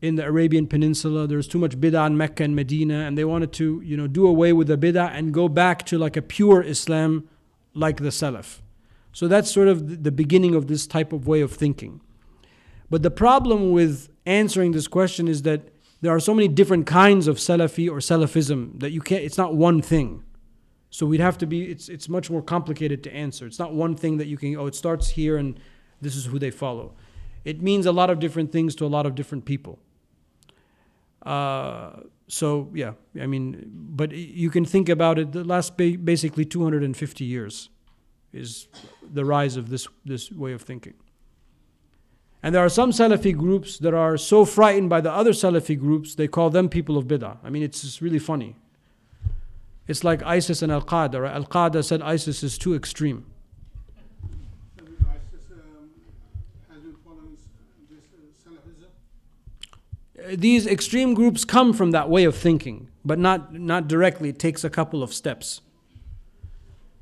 [0.01, 3.25] in the Arabian Peninsula, there was too much bid'ah in Mecca and Medina, and they
[3.25, 6.21] wanted to, you know, do away with the bid'ah and go back to like a
[6.21, 7.27] pure Islam
[7.73, 8.59] like the Salaf.
[9.11, 12.01] So that's sort of the beginning of this type of way of thinking.
[12.89, 15.69] But the problem with answering this question is that
[16.01, 19.55] there are so many different kinds of Salafi or Salafism that you can't, it's not
[19.55, 20.23] one thing.
[20.89, 23.45] So we'd have to be, it's, it's much more complicated to answer.
[23.45, 25.59] It's not one thing that you can, oh, it starts here and
[26.01, 26.95] this is who they follow.
[27.45, 29.79] It means a lot of different things to a lot of different people.
[31.21, 31.91] Uh,
[32.27, 37.25] so, yeah, I mean, but you can think about it, the last ba- basically 250
[37.25, 37.69] years
[38.31, 38.67] is
[39.11, 40.93] the rise of this, this way of thinking.
[42.41, 46.15] And there are some Salafi groups that are so frightened by the other Salafi groups,
[46.15, 47.37] they call them people of bid'ah.
[47.43, 48.55] I mean, it's just really funny.
[49.87, 51.21] It's like ISIS and Al Qaeda.
[51.21, 51.33] Right?
[51.33, 53.25] Al Qaeda said ISIS is too extreme.
[60.31, 64.29] These extreme groups come from that way of thinking, but not, not directly.
[64.29, 65.61] It takes a couple of steps.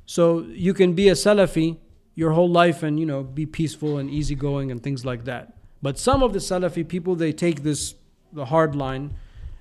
[0.05, 1.77] So you can be a Salafi
[2.17, 5.53] your whole life and you know be peaceful and easygoing and things like that.
[5.81, 7.93] But some of the Salafi people they take this
[8.33, 9.13] the hard line,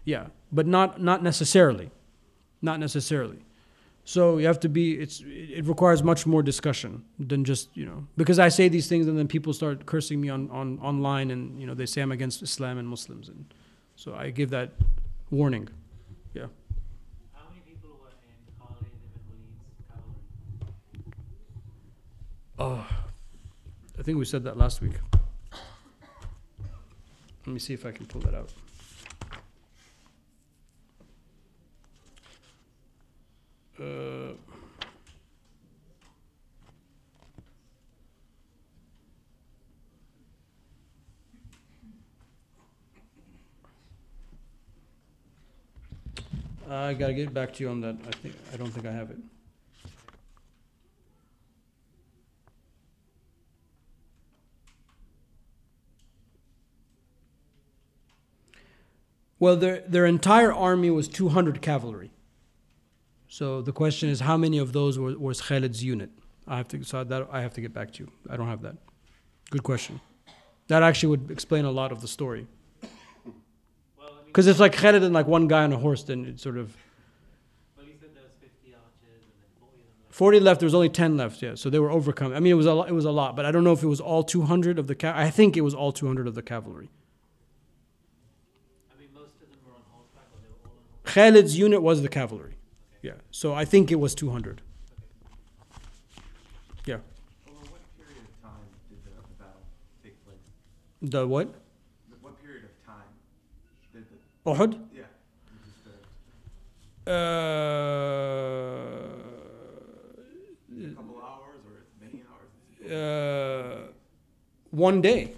[0.04, 1.90] yeah, but not not necessarily,
[2.62, 3.44] not necessarily.
[4.04, 4.94] So you have to be.
[4.94, 9.06] It's it requires much more discussion than just you know because I say these things
[9.06, 12.12] and then people start cursing me on, on online and you know they say I'm
[12.12, 13.52] against Islam and Muslims and
[13.96, 14.70] so I give that
[15.30, 15.68] warning.
[16.32, 16.46] Yeah.
[22.58, 22.86] Oh,
[23.98, 24.94] I think we said that last week.
[27.46, 28.50] Let me see if I can pull that out.
[33.78, 34.32] Uh,
[46.68, 47.96] I gotta get back to you on that.
[48.08, 49.18] I think I don't think I have it.
[59.38, 62.10] Well, their their entire army was 200 cavalry.
[63.28, 66.10] So the question is, how many of those were, was Khalid's unit?
[66.46, 68.10] I have to so that I have to get back to you.
[68.30, 68.76] I don't have that.
[69.50, 70.00] Good question.
[70.68, 72.46] That actually would explain a lot of the story.
[74.26, 76.76] Because if like Khalid and like one guy on a horse, then it sort of
[77.76, 80.14] well, you said there was 50 archers and then 40 left.
[80.14, 80.60] 40 left.
[80.60, 81.40] There was only 10 left.
[81.42, 82.32] Yeah, so they were overcome.
[82.34, 83.82] I mean, it was a lot, it was a lot, but I don't know if
[83.82, 84.96] it was all 200 of the.
[85.16, 86.90] I think it was all 200 of the cavalry.
[88.94, 90.95] I mean, most of them were on horseback or they were all on horseback.
[91.06, 92.54] Khalid's unit was the cavalry.
[93.02, 94.60] Yeah, so I think it was 200.
[96.84, 96.94] Yeah.
[97.48, 99.62] Over what period of time did the, the battle
[100.02, 100.46] take place?
[101.02, 101.52] The what?
[101.52, 103.10] The- What period of time
[103.92, 104.16] did the,
[104.50, 104.72] Uhud.
[104.92, 105.04] yeah,
[105.62, 105.86] just
[107.06, 107.12] Uh,
[110.90, 112.50] a couple hours or many hours?
[112.92, 113.92] uh,
[114.70, 115.32] one day.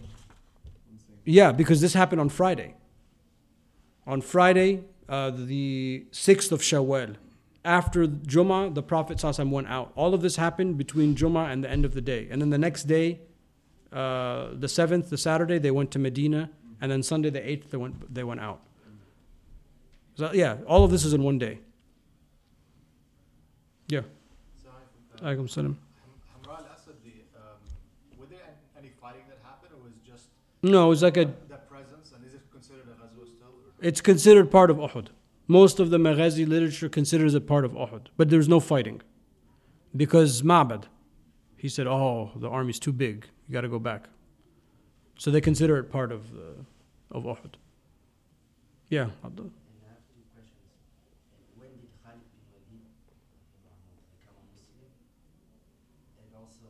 [1.24, 2.74] Yeah, because this happened on Friday.
[4.06, 7.16] On Friday, uh, the 6th of Shawwal,
[7.64, 9.92] after Jummah, the Prophet ﷺ went out.
[9.96, 12.28] All of this happened between Jummah and the end of the day.
[12.30, 13.20] And then the next day,
[13.92, 16.50] uh, the 7th, the Saturday, they went to Medina.
[16.80, 18.60] And then Sunday, the 8th, they went, they went out.
[20.14, 21.60] So, yeah, all of this is in one day.
[23.88, 24.02] Yeah.
[25.22, 25.78] Alaikum salam.
[25.98, 26.94] Ham- Hamra al-Asad,
[27.36, 27.58] um,
[28.18, 28.38] were there
[28.78, 30.26] any fighting that happened, or was just
[30.62, 33.48] No, it's like a that presence, and is it considered a ghazwa still?
[33.48, 35.08] or- It's considered part of Uhud.
[35.46, 39.00] Most of the Maghazi literature considers it part of Uhud, but there's no fighting.
[39.96, 40.84] Because Ma'bad,
[41.56, 44.08] he said, Oh, the army's too big, you gotta go back.
[45.16, 46.64] So they consider it part of, the,
[47.12, 47.54] of Uhud.
[48.90, 49.48] Yeah, Abdullah.
[49.48, 50.74] And I have two questions.
[51.54, 52.82] When did Khalid bin
[53.62, 54.90] Walid become a Muslim?
[56.18, 56.66] And also,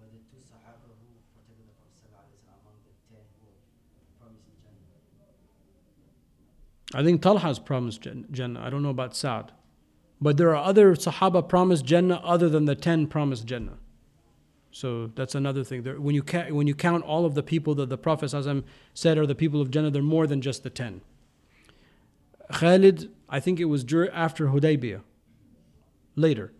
[0.00, 3.60] were the two Sahaba who protected the Prophet ﷺ among the ten who were
[4.18, 4.86] promised Jannah?
[6.96, 8.62] I think Talha's promised Jannah.
[8.62, 9.52] I don't know about Sa'd.
[10.18, 13.76] But there are other Sahaba promised Jannah other than the 10 promised Jannah.
[14.70, 15.82] So that's another thing.
[15.82, 18.30] There, when, you ca- when you count all of the people that the Prophet
[18.94, 21.02] said are the people of Jannah, they're more than just the 10.
[22.54, 25.02] Khalid, I think it was dur- after Hudaybiyah,
[26.14, 26.54] later.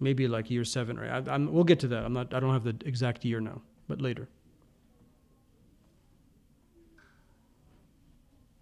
[0.00, 1.28] Maybe like year 7 or 8.
[1.28, 2.04] I, we'll get to that.
[2.04, 4.28] I'm not, I don't have the exact year now, but later.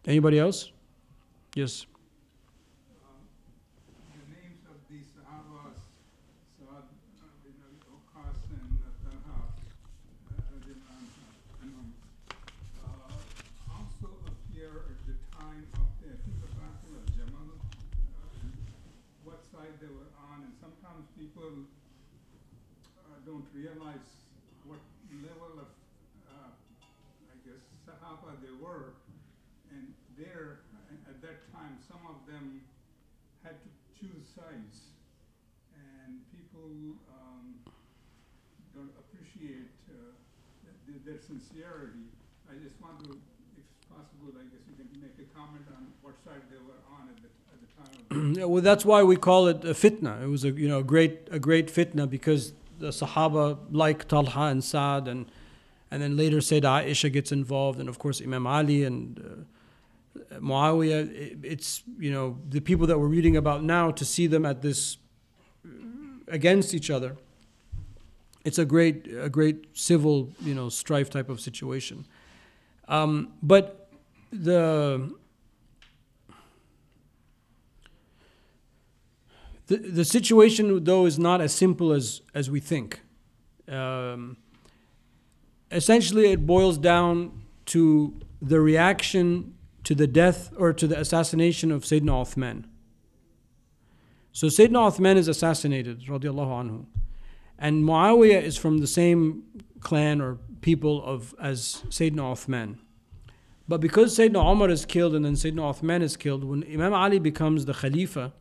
[0.09, 0.73] Anybody else?
[1.55, 1.85] Yes.
[4.17, 5.77] The names of these Sahabas,
[6.57, 6.89] Saad
[7.45, 11.93] bin Abi Waqqas and Talha, uh, radiallahu anhum,
[12.89, 13.13] uh,
[13.77, 18.33] also appear at the time of the, I think the Battle of Jamal, uh,
[19.29, 21.69] what side they were on, and sometimes people
[22.97, 24.25] uh, don't realize
[24.65, 24.81] what
[25.21, 25.69] level of,
[26.33, 26.49] uh,
[27.29, 28.97] I guess, Sahaba they were.
[29.69, 32.65] And there, a- at that time, some of them
[33.45, 34.97] had to choose sides.
[35.77, 37.53] And people um,
[38.73, 38.89] don't
[39.19, 40.15] appreciate uh,
[40.87, 42.07] th- their sincerity.
[42.51, 43.11] I just want to,
[43.57, 47.09] if possible, I guess you can make a comment on what side they were on
[47.09, 50.23] at the, at the time Yeah, well, that's why we call it a fitna.
[50.23, 54.47] It was a you know a great a great fitna because the Sahaba like Talha
[54.47, 55.27] and Saad and
[55.91, 59.47] and then later Sayyidah Aisha gets involved and of course Imam Ali and
[60.31, 61.11] uh, Muawiyah.
[61.11, 64.63] It, it's you know the people that we're reading about now to see them at
[64.63, 64.99] this
[66.29, 67.17] against each other.
[68.45, 72.07] It's a great a great civil you know strife type of situation.
[72.89, 73.91] Um, but
[74.33, 75.13] the
[79.69, 83.01] The, the situation, though, is not as simple as, as we think.
[83.69, 84.39] Um,
[85.71, 91.85] essentially, it boils down to the reaction to the death or to the assassination of
[91.85, 92.65] Sayyidina Uthman.
[94.33, 96.87] So, Sayyidina Uthman is assassinated, radiallahu anhu.
[97.59, 99.45] And Muawiyah is from the same
[99.81, 102.79] clan or people of as Sayyidina Uthman.
[103.67, 107.19] But because Sayyidina Umar is killed and then Sayyidina Uthman is killed, when Imam Ali
[107.19, 108.33] becomes the Khalifa,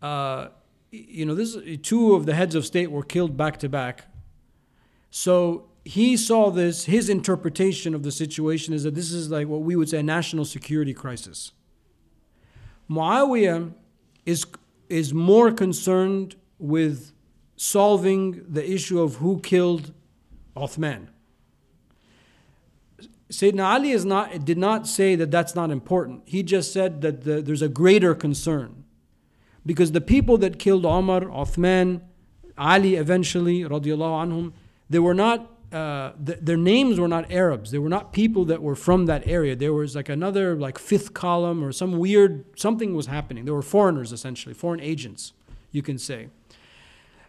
[0.00, 0.48] uh,
[0.90, 4.06] you know, this two of the heads of state were killed back to back.
[5.10, 6.84] So he saw this.
[6.84, 10.02] His interpretation of the situation is that this is like what we would say a
[10.02, 11.52] national security crisis.
[12.88, 13.72] Muawiyah
[14.24, 14.46] is
[14.88, 17.13] is more concerned with
[17.56, 19.92] solving the issue of who killed
[20.56, 21.08] Uthman.
[23.30, 26.22] Sayyidina Ali is not, did not say that that's not important.
[26.24, 28.84] He just said that the, there's a greater concern.
[29.66, 32.02] Because the people that killed Omar, Uthman,
[32.56, 34.52] Ali eventually, radiallahu anhum,
[34.90, 37.70] they were not, uh, th- their names were not Arabs.
[37.70, 39.56] They were not people that were from that area.
[39.56, 43.46] There was like another like fifth column or some weird, something was happening.
[43.46, 45.32] They were foreigners essentially, foreign agents,
[45.72, 46.28] you can say.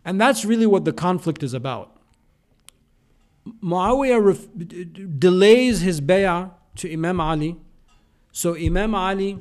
[0.05, 1.91] And that's really what the conflict is about.
[3.63, 7.57] Muawiyah ref- delays his bay'ah to Imam Ali.
[8.31, 9.39] So Imam Ali,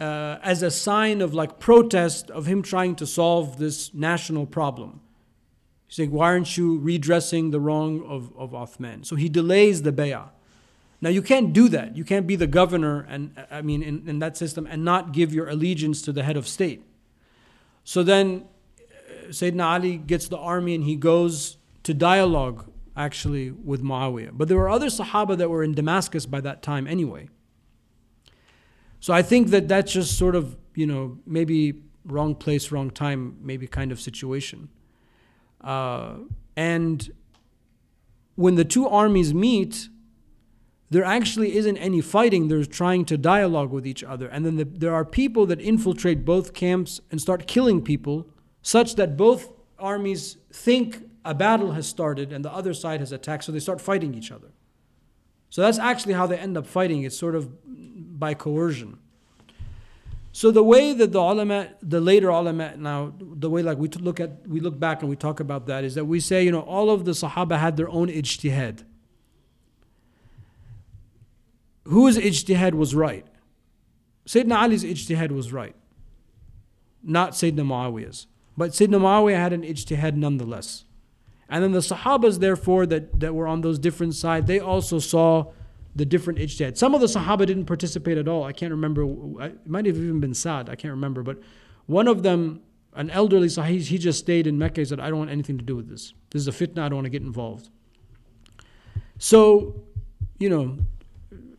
[0.00, 5.00] uh, as a sign of like protest of him trying to solve this national problem.
[5.86, 9.04] He's saying, why aren't you redressing the wrong of, of Uthman?
[9.04, 10.30] So he delays the bay'ah.
[11.00, 11.96] Now you can't do that.
[11.96, 15.34] You can't be the governor and I mean in, in that system and not give
[15.34, 16.82] your allegiance to the head of state.
[17.84, 18.44] So then
[19.28, 24.30] Sayyidina Ali gets the army and he goes to dialogue actually with Muawiyah.
[24.32, 27.28] But there were other Sahaba that were in Damascus by that time anyway.
[29.00, 33.36] So I think that that's just sort of, you know, maybe wrong place, wrong time,
[33.40, 34.68] maybe kind of situation.
[35.60, 36.14] Uh,
[36.56, 37.10] and
[38.36, 39.88] when the two armies meet,
[40.90, 42.48] there actually isn't any fighting.
[42.48, 44.28] They're trying to dialogue with each other.
[44.28, 48.26] And then the, there are people that infiltrate both camps and start killing people,
[48.64, 53.44] such that both armies think a battle has started and the other side has attacked,
[53.44, 54.48] so they start fighting each other.
[55.50, 57.02] So that's actually how they end up fighting.
[57.02, 57.48] It's sort of
[58.18, 58.98] by coercion.
[60.32, 64.18] So the way that the ulama, the later ulama now, the way like we look
[64.18, 66.62] at, we look back and we talk about that is that we say, you know,
[66.62, 68.82] all of the Sahaba had their own ijtihad.
[71.84, 73.26] Whose ijtihad was right?
[74.26, 75.76] Sayyidina Ali's ijtihad was right,
[77.02, 78.26] not Sayyidina Muawiyah's.
[78.56, 80.84] But Sayyidina Muawiyah had an ijtihad nonetheless.
[81.48, 85.52] And then the Sahabas, therefore, that, that were on those different sides, they also saw
[85.94, 86.76] the different ijtihad.
[86.76, 88.44] Some of the Sahaba didn't participate at all.
[88.44, 89.02] I can't remember.
[89.44, 90.68] It might have even been Saad.
[90.68, 91.22] I can't remember.
[91.22, 91.38] But
[91.86, 92.62] one of them,
[92.94, 94.80] an elderly Sahih, he just stayed in Mecca.
[94.80, 96.14] He said, I don't want anything to do with this.
[96.30, 96.78] This is a fitna.
[96.78, 97.68] I don't want to get involved.
[99.18, 99.84] So,
[100.38, 100.78] you know,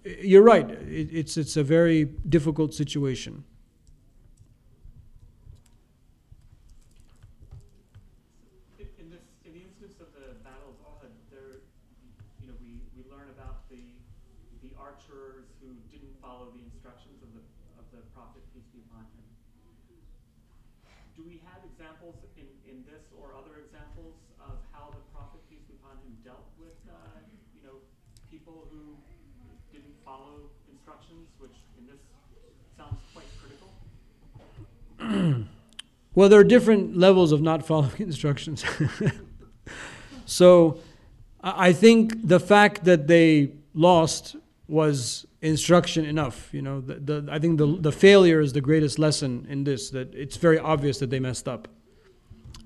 [0.04, 0.70] you're right.
[0.70, 3.44] It, it's, it's a very difficult situation.
[8.80, 11.64] In in this, in the instance of the Battle of Uhud, there,
[12.42, 13.82] you know, we, we learn about the,
[14.62, 17.44] the archers who didn't follow the instructions of the,
[17.78, 19.26] of the Prophet, peace be upon him.
[21.18, 25.64] Do we have examples in, in this or other examples of how the Prophet, peace
[25.66, 26.94] be upon him, dealt with, uh,
[27.56, 27.80] you know,
[28.30, 28.98] people who
[29.72, 32.02] didn't follow instructions, which in this
[32.78, 33.70] sounds quite critical?
[36.15, 38.65] Well, there are different levels of not following instructions.
[40.27, 40.79] so
[41.43, 44.37] I I think the fact that they lost
[44.69, 46.53] was instruction enough.
[46.53, 49.91] You know, the, the, I think the, the failure is the greatest lesson in this,
[49.91, 51.69] that it's very obvious that they messed up.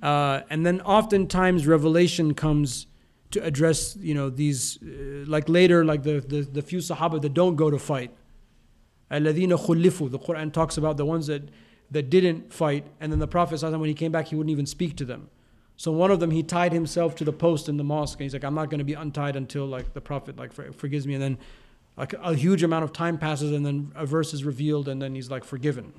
[0.03, 2.86] Uh, and then oftentimes revelation comes
[3.30, 7.32] to address, you know, these, uh, like later, like the, the, the few Sahaba that
[7.32, 8.11] don't go to fight.
[9.11, 11.49] الَّذِينَ خُلِّفُوا The Quran talks about the ones that,
[11.91, 14.95] that didn't fight, and then the Prophet when he came back, he wouldn't even speak
[14.97, 15.29] to them.
[15.75, 18.33] So one of them, he tied himself to the post in the mosque, and he's
[18.33, 21.23] like, "I'm not going to be untied until like the Prophet like forgives me." And
[21.23, 21.37] then,
[21.97, 25.15] like a huge amount of time passes, and then a verse is revealed, and then
[25.15, 25.93] he's like forgiven.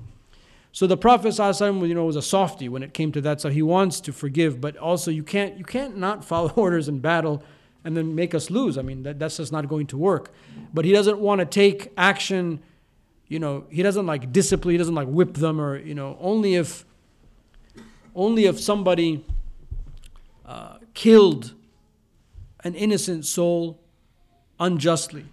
[0.71, 3.41] So the Prophet you know, was a softy when it came to that.
[3.41, 6.99] So he wants to forgive, but also you can't you can't not follow orders in
[6.99, 7.43] battle
[7.83, 8.77] and then make us lose.
[8.77, 10.31] I mean, that, that's just not going to work.
[10.73, 12.61] But he doesn't want to take action.
[13.31, 14.73] You know, he doesn't like discipline.
[14.73, 16.83] He doesn't like whip them, or you know, only if
[18.13, 19.23] only if somebody
[20.45, 21.53] uh, killed
[22.65, 23.79] an innocent soul
[24.59, 25.23] unjustly.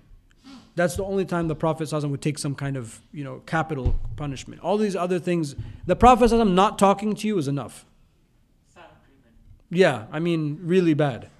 [0.76, 3.98] That's the only time the Prophet ﷺ would take some kind of you know capital
[4.14, 4.62] punishment.
[4.62, 7.84] All these other things, the Prophet ﷺ not talking to you is enough.
[9.70, 11.30] Yeah, I mean really bad.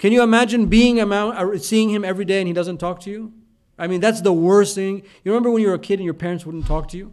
[0.00, 3.10] Can you imagine being amount, uh, seeing him every day and he doesn't talk to
[3.10, 3.32] you?
[3.78, 5.02] I mean that's the worst thing.
[5.24, 7.12] You remember when you were a kid and your parents wouldn't talk to you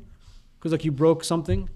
[0.57, 1.69] because like you broke something.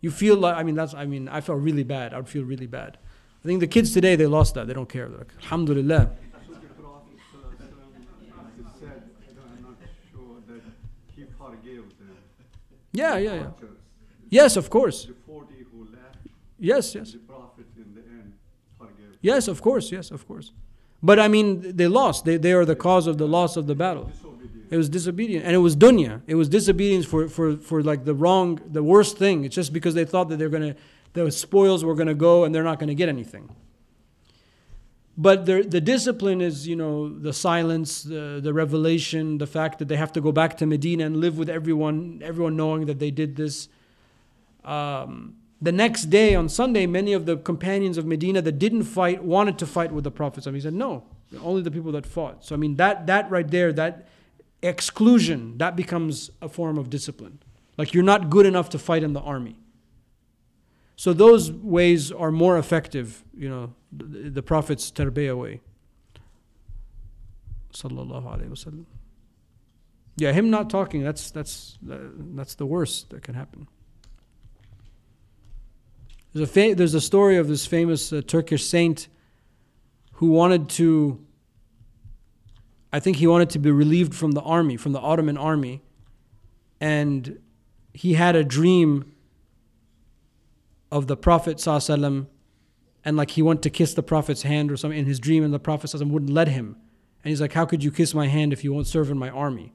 [0.00, 2.14] You feel like I mean that's I mean I felt really bad.
[2.14, 2.98] I would feel really bad.
[3.44, 4.66] I think the kids today they lost that.
[4.66, 5.08] They don't care.
[5.08, 6.10] They're like Alhamdulillah.
[6.46, 7.18] so the Prophet
[8.80, 9.02] said,
[9.38, 9.76] I'm not
[10.12, 10.62] sure that
[11.14, 12.16] he forgave them.
[12.92, 13.50] Yeah, yeah, yeah.
[14.28, 15.04] Yes, of course.
[15.06, 16.16] The 40 who left,
[16.58, 17.12] Yes, yes.
[17.12, 18.32] the Prophet in the end
[18.78, 19.18] forgave.
[19.20, 20.52] Yes, of course, yes, of course.
[21.02, 22.24] But I mean, they lost.
[22.24, 24.10] They, they are the cause of the loss of the battle.
[24.70, 25.44] It was disobedient.
[25.44, 26.22] And it was dunya.
[26.26, 29.44] It was disobedience for, for, for like the wrong, the worst thing.
[29.44, 30.80] It's just because they thought that they're going to,
[31.12, 33.54] the spoils were going to go and they're not going to get anything.
[35.18, 39.88] But the, the discipline is, you know, the silence, the, the revelation, the fact that
[39.88, 43.10] they have to go back to Medina and live with everyone, everyone knowing that they
[43.10, 43.68] did this.
[44.64, 49.24] Um, the next day on Sunday, many of the companions of Medina that didn't fight
[49.24, 50.44] wanted to fight with the Prophet.
[50.44, 51.04] He said, No,
[51.42, 52.44] only the people that fought.
[52.44, 54.08] So, I mean, that, that right there, that
[54.62, 57.38] exclusion, that becomes a form of discipline.
[57.78, 59.56] Like you're not good enough to fight in the army.
[60.96, 65.60] So those ways are more effective, you know, the, the Prophet's tarbiyah way.
[67.72, 68.86] Sallallahu Alaihi Wasallam.
[70.16, 71.96] Yeah, him not talking, that's, that's, uh,
[72.34, 73.68] that's the worst that can happen.
[76.36, 79.08] There's a, fa- there's a story of this famous uh, Turkish saint
[80.16, 81.24] who wanted to,
[82.92, 85.80] I think he wanted to be relieved from the army, from the Ottoman army.
[86.78, 87.38] And
[87.94, 89.14] he had a dream
[90.92, 95.06] of the Prophet and like he went to kiss the Prophet's hand or something in
[95.06, 96.76] his dream, and the Prophet wouldn't let him.
[97.24, 99.30] And he's like, How could you kiss my hand if you won't serve in my
[99.30, 99.72] army?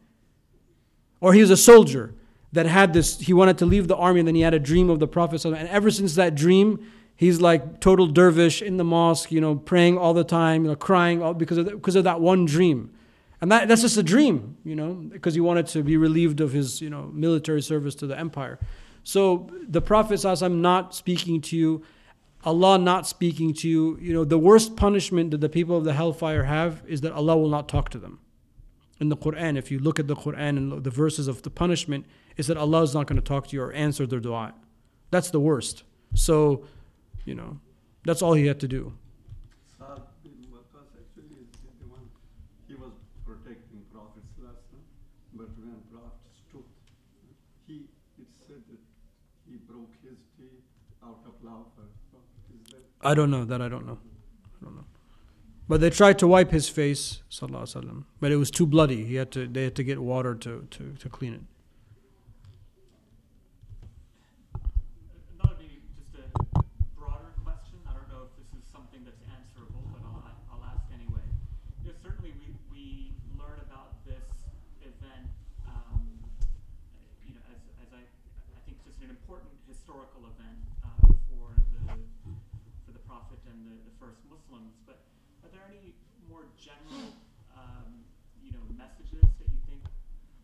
[1.22, 2.14] Or he was a soldier
[2.54, 4.90] that had this, he wanted to leave the army, and then he had a dream
[4.90, 5.44] of the Prophet.
[5.46, 6.86] and ever since that dream,
[7.16, 10.76] he's like total dervish in the mosque, you know, praying all the time, you know,
[10.76, 12.92] crying all, because, of the, because of that one dream.
[13.40, 16.52] And that, that's just a dream, you know, because he wanted to be relieved of
[16.52, 18.60] his, you know, military service to the empire.
[19.04, 21.84] So the Prophet I'm not speaking to you,
[22.44, 25.94] Allah not speaking to you, you know, the worst punishment that the people of the
[25.94, 28.20] hellfire have is that Allah will not talk to them.
[29.00, 32.06] In the Quran, if you look at the Quran and the verses of the punishment,
[32.38, 34.54] is that Allah is not going to talk to you or answer their dua.
[35.10, 35.84] That's the worst.
[36.16, 36.66] So,
[37.26, 37.60] you know,
[38.06, 38.94] that's all he had to do.
[39.78, 41.50] Saad bin Waqqas actually is
[41.82, 42.08] the one,
[42.68, 42.92] he was
[43.26, 44.86] protecting Prophet's last time,
[45.34, 46.64] but when Prophet stood,
[47.68, 47.86] he,
[48.20, 48.80] it said that
[49.50, 50.64] he broke his teeth
[51.04, 52.66] out of love for Prophet.
[52.66, 54.00] Is that I don't know that I don't know.
[54.62, 54.86] I don't know.
[55.68, 59.06] But they tried to wipe his face, sallallahu alaihi wasallam, but it was too bloody.
[59.06, 61.42] He had to they had to get water to, to, to clean it.
[65.40, 66.28] Another maybe just a
[67.00, 67.80] broader question.
[67.88, 71.24] I don't know if this is something that's answerable, but I'll, I'll ask anyway.
[71.88, 72.84] You know, certainly we, we
[73.40, 74.28] learn about this
[74.84, 75.32] event,
[75.72, 76.04] um,
[77.24, 81.56] you know, as, as I, I think just an important historical event uh, for
[81.88, 81.96] the
[82.84, 84.76] for the Prophet and the, the first Muslims.
[84.84, 85.00] But
[85.48, 85.96] are there any
[86.42, 87.14] more general,
[87.56, 87.86] um,
[88.44, 89.82] you know, messages that you think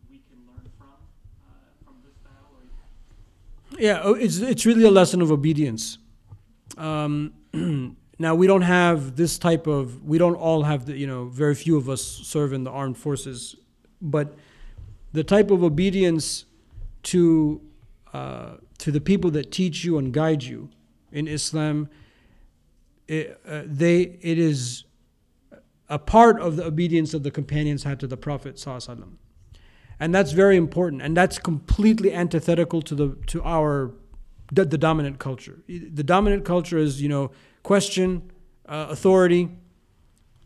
[0.09, 0.93] we can learn from
[1.41, 3.79] uh, from this battle?
[3.79, 5.97] Yeah, oh, it's it's really a lesson of obedience.
[6.77, 7.33] Um,
[8.19, 11.55] now we don't have this type of we don't all have the you know very
[11.55, 13.55] few of us serve in the armed forces,
[14.01, 14.35] but
[15.13, 16.45] the type of obedience
[17.03, 17.61] to
[18.13, 20.69] uh, to the people that teach you and guide you
[21.11, 21.89] in Islam,
[23.07, 24.83] it, uh, they it is
[25.89, 28.59] a part of the obedience that the companions had to the Prophet
[29.99, 33.91] and that's very important and that's completely antithetical to the to our
[34.51, 35.59] the, the dominant culture.
[35.67, 37.31] The dominant culture is you know
[37.63, 38.31] question
[38.67, 39.49] uh, authority.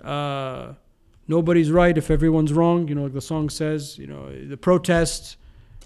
[0.03, 0.73] Uh,
[1.27, 5.37] nobody's right if everyone's wrong you know like the song says you know the protest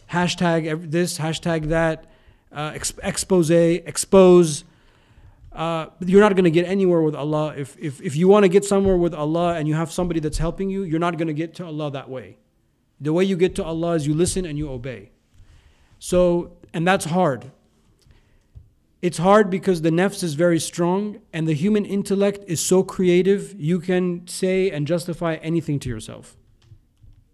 [0.10, 2.06] hashtag this hashtag that
[2.52, 4.64] uh, ex- expose expose
[5.56, 7.54] uh, you're not going to get anywhere with Allah.
[7.56, 10.38] If, if, if you want to get somewhere with Allah and you have somebody that's
[10.38, 12.38] helping you, you're not going to get to Allah that way.
[13.00, 15.12] The way you get to Allah is you listen and you obey.
[15.98, 17.52] So, and that's hard.
[19.02, 23.54] It's hard because the nafs is very strong and the human intellect is so creative,
[23.60, 26.36] you can say and justify anything to yourself.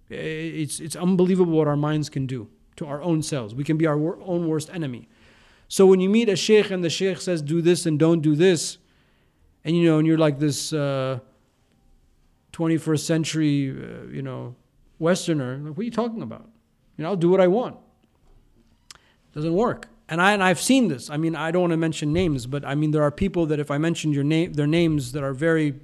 [0.10, 3.56] It's, it's unbelievable what our minds can do to our own selves.
[3.56, 5.08] We can be our wor- own worst enemy.
[5.72, 8.36] So when you meet a sheikh and the sheikh says, do this and don't do
[8.36, 8.78] this,
[9.64, 11.20] and you know, and you're like this uh,
[12.52, 14.54] 21st century, uh, you know,
[15.00, 16.50] Westerner, like, what are you talking about?
[16.98, 17.78] You know, I'll do what I want.
[19.34, 19.88] Doesn't work.
[20.10, 21.10] And I and I've seen this.
[21.10, 23.58] I mean, I don't want to mention names, but I mean there are people that
[23.58, 25.76] if I mentioned your name, their names that are very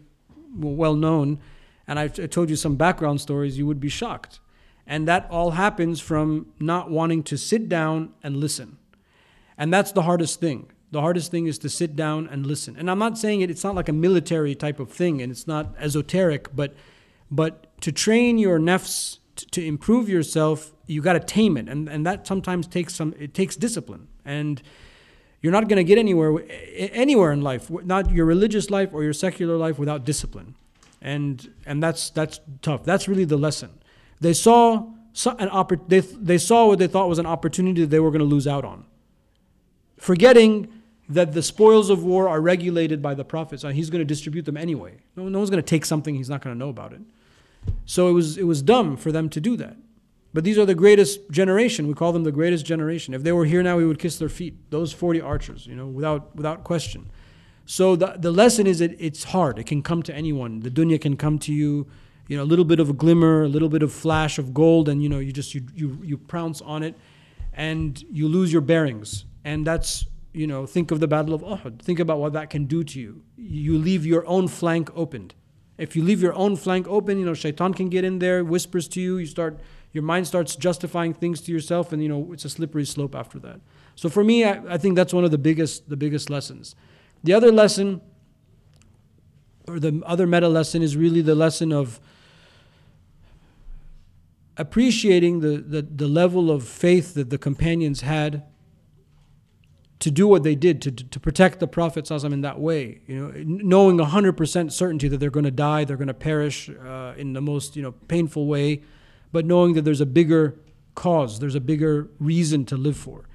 [0.53, 1.39] well known,
[1.87, 4.41] and I told you some background stories, you would be shocked.
[4.85, 8.79] And that all happens from not wanting to sit down and listen.
[9.57, 10.71] And that's the hardest thing.
[10.91, 12.75] The hardest thing is to sit down and listen.
[12.77, 15.47] And I'm not saying it, it's not like a military type of thing and it's
[15.47, 16.73] not esoteric, but
[17.29, 21.87] but to train your nafs to, to improve yourself, you got to tame it, and
[21.87, 23.13] and that sometimes takes some.
[23.19, 24.61] It takes discipline, and
[25.41, 26.43] you're not going to get anywhere
[26.77, 30.55] anywhere in life, not your religious life or your secular life, without discipline,
[31.01, 32.83] and and that's that's tough.
[32.83, 33.77] That's really the lesson.
[34.19, 34.87] They saw
[35.25, 38.19] an oppor- they, they saw what they thought was an opportunity that they were going
[38.19, 38.85] to lose out on,
[39.97, 40.67] forgetting
[41.09, 43.61] that the spoils of war are regulated by the prophets.
[43.61, 44.97] So he's going to distribute them anyway.
[45.15, 47.01] No, no one's going to take something he's not going to know about it.
[47.85, 49.77] So it was, it was dumb for them to do that.
[50.33, 51.87] But these are the greatest generation.
[51.87, 53.13] We call them the greatest generation.
[53.13, 54.69] If they were here now, we would kiss their feet.
[54.69, 57.09] Those 40 archers, you know, without, without question.
[57.65, 59.59] So the, the lesson is that it's hard.
[59.59, 60.59] It can come to anyone.
[60.59, 61.87] The dunya can come to you,
[62.27, 64.89] you know, a little bit of a glimmer, a little bit of flash of gold,
[64.89, 66.95] and you know, you just you you, you pounce on it,
[67.53, 69.25] and you lose your bearings.
[69.47, 71.81] And that's you know, think of the Battle of Uhud.
[71.81, 73.23] Think about what that can do to you.
[73.37, 75.33] You leave your own flank opened.
[75.77, 78.87] If you leave your own flank open, you know, shaitan can get in there, whispers
[78.89, 79.59] to you, you start
[79.93, 83.39] your mind starts justifying things to yourself, and you know, it's a slippery slope after
[83.39, 83.61] that.
[83.95, 86.75] So for me, I, I think that's one of the biggest the biggest lessons.
[87.23, 88.01] The other lesson,
[89.67, 91.99] or the other meta lesson, is really the lesson of
[94.57, 98.43] appreciating the, the, the level of faith that the companions had
[99.99, 103.31] to do what they did to, to protect the Prophet in that way, you know,
[103.35, 107.41] knowing 100% certainty that they're going to die, they're going to perish uh, in the
[107.41, 108.83] most you know, painful way,
[109.31, 110.59] but knowing that there's a bigger
[110.93, 113.27] cause, there's a bigger reason to live for.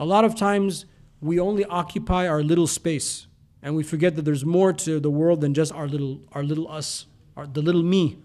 [0.00, 0.86] A lot of times
[1.20, 3.26] we only occupy our little space
[3.62, 6.68] and we forget that there's more to the world than just our little, our little
[6.68, 7.06] us,
[7.36, 8.18] our, the little me.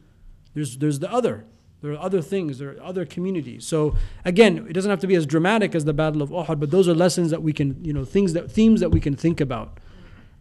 [0.53, 1.45] There's, there's the other.
[1.83, 3.67] There are other things, there are other communities.
[3.67, 6.71] So again, it doesn't have to be as dramatic as the Battle of Uhud, but
[6.71, 9.41] those are lessons that we can, you know, things that themes that we can think
[9.41, 9.79] about.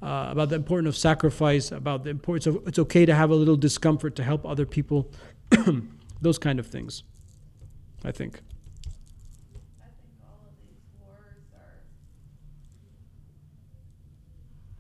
[0.01, 3.35] Uh, about the importance of sacrifice, about the importance of it's okay to have a
[3.35, 5.09] little discomfort to help other people,
[6.21, 7.05] those kind of things.
[8.05, 8.41] I think.
[9.81, 11.83] I think all of these wars are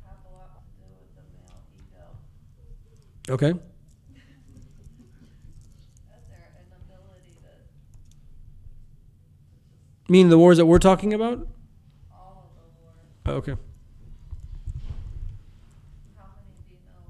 [0.05, 2.03] have a lot to do with the male ego.
[3.31, 3.53] Okay.
[6.09, 7.51] That their inability to
[10.13, 11.39] Mean the wars that we're talking about?
[12.13, 12.97] all of the wars.
[13.25, 13.57] Oh, okay.
[16.19, 17.01] How many do you know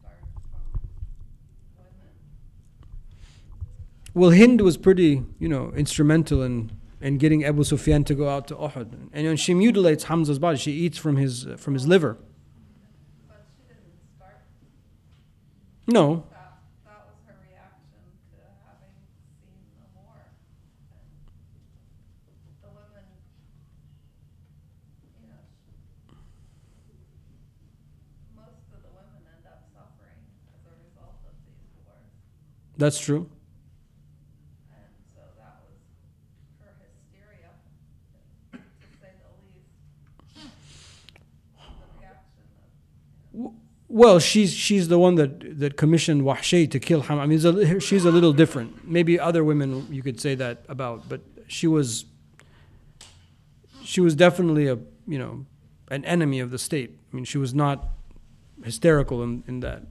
[0.00, 0.18] start
[0.50, 0.62] from
[1.78, 2.10] women?
[4.14, 8.48] Well, Hind was pretty, you know, instrumental in, in getting Abu Sufyan to go out
[8.48, 9.10] to Uhud.
[9.12, 12.18] And when she mutilates Hamza's body, she eats from his, uh, from his liver.
[13.28, 14.40] But she didn't start.
[15.86, 18.02] No, That that was her reaction
[18.34, 18.98] to having
[19.38, 20.18] seen the war.
[20.90, 21.06] And
[22.62, 23.06] the women,
[25.20, 25.42] you know,
[28.36, 30.20] most of the women end up suffering
[30.54, 32.14] as a result of these wars.
[32.80, 33.28] That's true.
[35.14, 35.60] So that
[36.80, 37.50] hysteria,
[38.52, 38.58] to
[39.00, 40.46] say the least.
[41.58, 41.70] Of,
[43.34, 43.54] you know,
[43.88, 47.18] Well, she's she's the one that, that commissioned Wahshi to kill Ham.
[47.18, 48.88] I mean, a, she's a little different.
[48.88, 52.06] Maybe other women you could say that about, but she was
[53.82, 55.44] she was definitely a you know
[55.88, 56.98] an enemy of the state.
[57.12, 57.88] I mean, she was not
[58.64, 59.82] hysterical in, in that.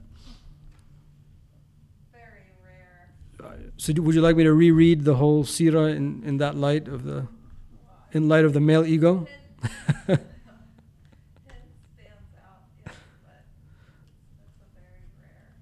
[2.12, 3.69] very rare.
[3.80, 6.86] So, do- would you like me to reread the whole sirah in, in that light
[6.86, 7.28] of the
[8.12, 9.26] in light of the male ego?
[9.62, 9.70] Hind
[10.06, 10.20] stands
[12.36, 13.40] out, yes, but
[14.44, 15.56] it's a very rare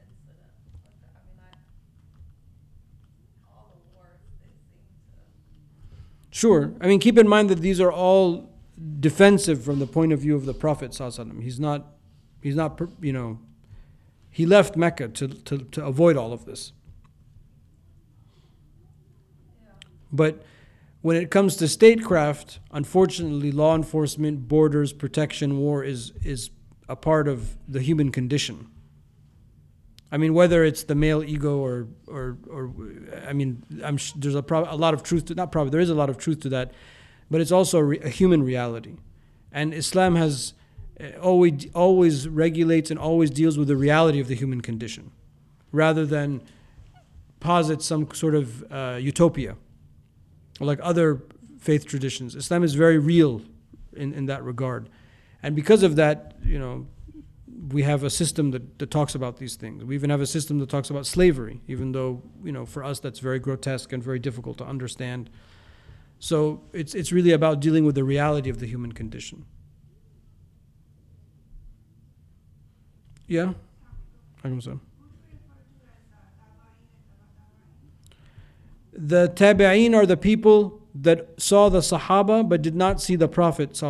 [0.00, 0.40] incident.
[0.88, 1.52] Like, I mean, I,
[3.54, 4.80] all the wars, they seem
[5.90, 6.72] to, Sure.
[6.80, 8.48] I mean, keep in mind that these are all
[9.00, 10.98] defensive from the point of view of the Prophet.
[11.42, 11.84] He's not,
[12.40, 13.38] he's not, you know,
[14.30, 16.72] he left Mecca to, to, to avoid all of this.
[20.12, 20.42] But
[21.02, 26.50] when it comes to statecraft, unfortunately, law enforcement, borders, protection, war is, is
[26.88, 28.68] a part of the human condition.
[30.12, 32.72] I mean, whether it's the male ego or, or, or
[33.26, 35.94] I mean, I'm, there's a, a lot of truth to not probably there is a
[35.94, 36.72] lot of truth to that,
[37.30, 38.96] but it's also a, re- a human reality,
[39.52, 40.54] and Islam has
[41.20, 45.10] always always regulates and always deals with the reality of the human condition,
[45.72, 46.42] rather than
[47.40, 49.56] posit some sort of uh, utopia,
[50.60, 51.22] like other
[51.58, 52.34] faith traditions.
[52.34, 53.42] Islam is very real
[53.92, 54.88] in, in that regard,
[55.42, 56.86] and because of that, you know,
[57.72, 59.84] we have a system that, that talks about these things.
[59.84, 63.00] We even have a system that talks about slavery, even though, you know, for us
[63.00, 65.28] that's very grotesque and very difficult to understand.
[66.18, 69.44] So it's, it's really about dealing with the reality of the human condition.
[73.30, 73.52] Yeah?
[74.44, 74.80] Alaikum salam.
[78.92, 83.80] The tabi'een are the people that saw the Sahaba but did not see the Prophet.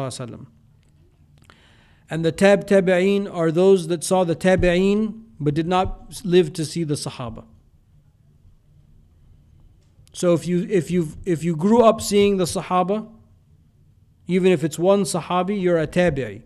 [2.11, 6.67] And the tab tabi'een are those that saw the tabi'een but did not live to
[6.67, 7.45] see the Sahaba.
[10.13, 13.09] So if you if you if you grew up seeing the Sahaba,
[14.27, 16.43] Even if it's one Sahabi, you're a Tabi'i.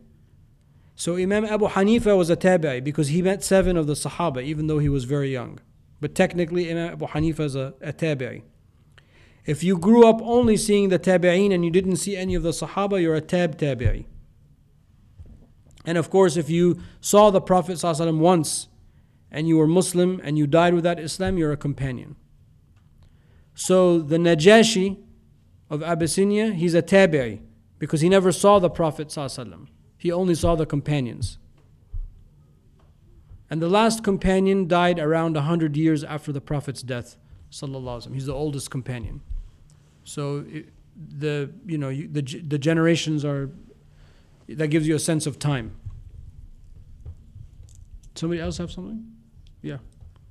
[0.97, 4.69] So Imam Abu Hanifa was a Tabi'i because he met seven of the Sahaba, even
[4.69, 5.59] though he was very young.
[6.01, 8.43] But technically, Imam Abu Hanifa is a, a Tabi'i.
[9.45, 12.51] If you grew up only seeing the Tabi'een and you didn't see any of the
[12.51, 14.07] Sahaba, you're a Tab Tabi'i.
[15.85, 18.69] And of course, if you saw the Prophet ﷺ once
[19.31, 22.17] and you were Muslim and you died without Islam, you're a companion.
[23.55, 24.97] So the Najashi
[25.69, 27.41] of Abyssinia, he's a Tabi'i
[27.79, 29.69] because he never saw the Prophet ﷺ.
[30.05, 31.39] He only saw the companions.
[33.51, 37.17] And the last companion died around 100 years after the Prophet's death.
[37.51, 39.23] He's the oldest companion.
[40.05, 40.45] So
[40.95, 43.51] the you know the the generations are
[44.49, 45.75] that gives you a sense of time.
[48.15, 49.03] Somebody else have something?
[49.63, 49.79] Yeah.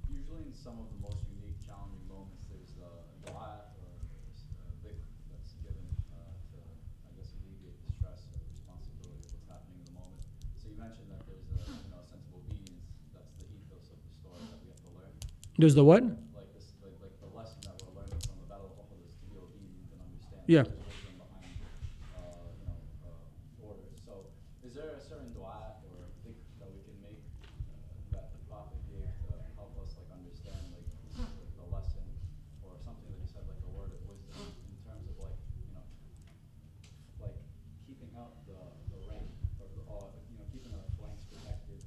[0.08, 2.94] Usually in some of the most unique, challenging moments, there's a
[3.26, 5.04] dua or a dhikr
[5.34, 6.58] that's given uh, to,
[7.04, 10.24] I guess, alleviate the stress or responsibility of what's happening in the moment.
[10.56, 12.88] So you mentioned that there's a, you know, a sense of obedience.
[13.12, 14.92] That's the ethos of the story that we have to
[15.58, 16.02] There's the what?
[16.04, 19.14] Like this, like, like the lesson that we're learning from the Battle of Uhud is
[19.22, 20.42] to be obedient and understand.
[20.50, 20.66] Yeah.
[20.66, 21.54] There's wisdom behind,
[22.18, 23.94] uh, you know, uh, orders.
[24.02, 24.34] So
[24.66, 27.22] is there a certain dua or dhikr that we can make
[27.70, 30.90] uh, that the Prophet gave to help us like understand like
[31.22, 32.02] the lesson
[32.66, 35.70] or something that he said like a word of wisdom in terms of like you
[35.78, 35.86] know
[37.22, 37.38] like
[37.86, 38.58] keeping out the
[38.90, 39.30] the rank
[39.62, 41.78] or the, uh, you know keeping our flanks protected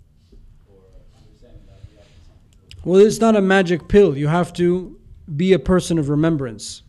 [0.70, 0.86] or
[1.18, 4.16] understanding that we have something to well, it's not a magic pill.
[4.16, 4.96] You have to
[5.34, 6.84] be a person of remembrance.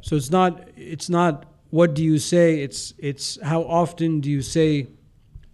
[0.00, 4.40] So it's not it's not what do you say, it's it's how often do you
[4.40, 4.86] say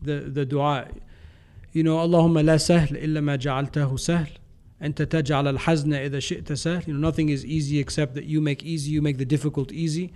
[0.01, 0.87] the the dua.
[1.73, 4.29] You know, Allahumma la sahl illa ma ja'altahu sahl.
[4.81, 6.87] Anta taj'al al-hazna idha shi'ta.
[6.87, 10.13] You know, nothing is easy except that you make easy, you make the difficult easy.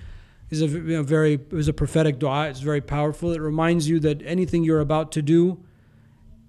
[0.51, 2.51] Is a you know, very is a prophetic dua.
[2.51, 3.32] It's very powerful.
[3.32, 5.59] It reminds you that anything you're about to do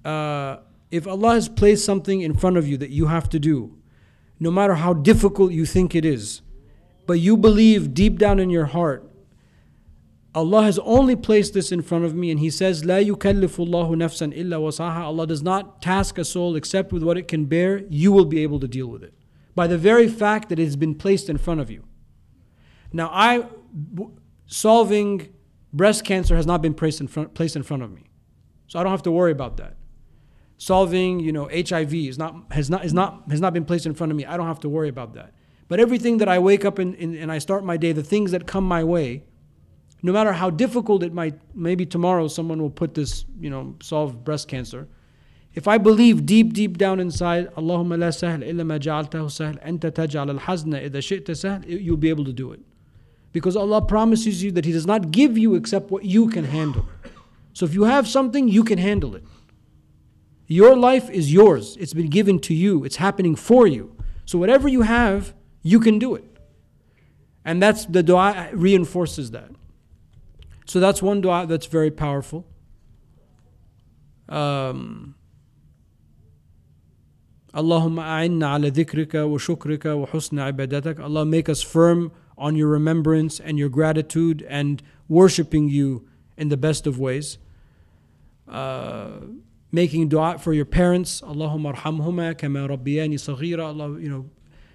[0.04, 0.58] uh,
[0.96, 3.78] if Allah has placed something in front of you that you have to do,
[4.39, 6.41] no matter how difficult you think it is,
[7.06, 9.12] but you believe deep down in your heart,
[10.34, 14.36] Allah has only placed this in front of me, and He says, "La yukallifullahu nafsan
[14.36, 17.84] illa wasaha." Allah does not task a soul except with what it can bear.
[17.89, 19.14] You will be able to deal with it
[19.54, 21.84] by the very fact that it has been placed in front of you.
[22.91, 23.48] Now, I
[24.46, 25.30] solving
[25.74, 28.04] breast cancer has not been placed in front, placed in front of me,
[28.68, 29.76] so I don't have to worry about that.
[30.58, 33.93] Solving, you know, HIV is not has not is not has not been placed in
[33.93, 34.26] front of me.
[34.26, 35.34] I don't have to worry about that.
[35.68, 38.32] But everything that I wake up and, and, and I start my day, the things
[38.32, 39.24] that come my way,
[40.03, 44.24] no matter how difficult it might, maybe tomorrow someone will put this, you know, solve
[44.24, 44.88] breast cancer.
[45.56, 49.89] If I believe deep, deep down inside, Allahumma la sahl illa ma ja'altahu sahl, anta
[49.89, 52.60] taj'al al-hazna idha shi'ta sahl, you'll be able to do it.
[53.32, 56.86] Because Allah promises you that He does not give you except what you can handle.
[57.53, 59.24] So if you have something, you can handle it.
[60.48, 61.76] Your life is yours.
[61.80, 62.84] It's been given to you.
[62.84, 63.96] It's happening for you.
[64.26, 66.26] So whatever you have, you can do it.
[67.43, 69.52] And that's the dua reinforces that.
[70.66, 72.46] So that's one dua that's very powerful.
[74.28, 75.16] Um,
[77.54, 81.00] ala dhikrika wa shukrika wa husna ibadatak.
[81.00, 86.58] Allah make us firm on your remembrance and your gratitude and worshipping you in the
[86.58, 87.38] best of ways.
[88.48, 89.12] Uh,
[89.76, 91.21] making dua for your parents.
[91.21, 93.65] Allahumma arhamhuma kama rabbiyani saghira.
[93.65, 94.30] Allah, you know,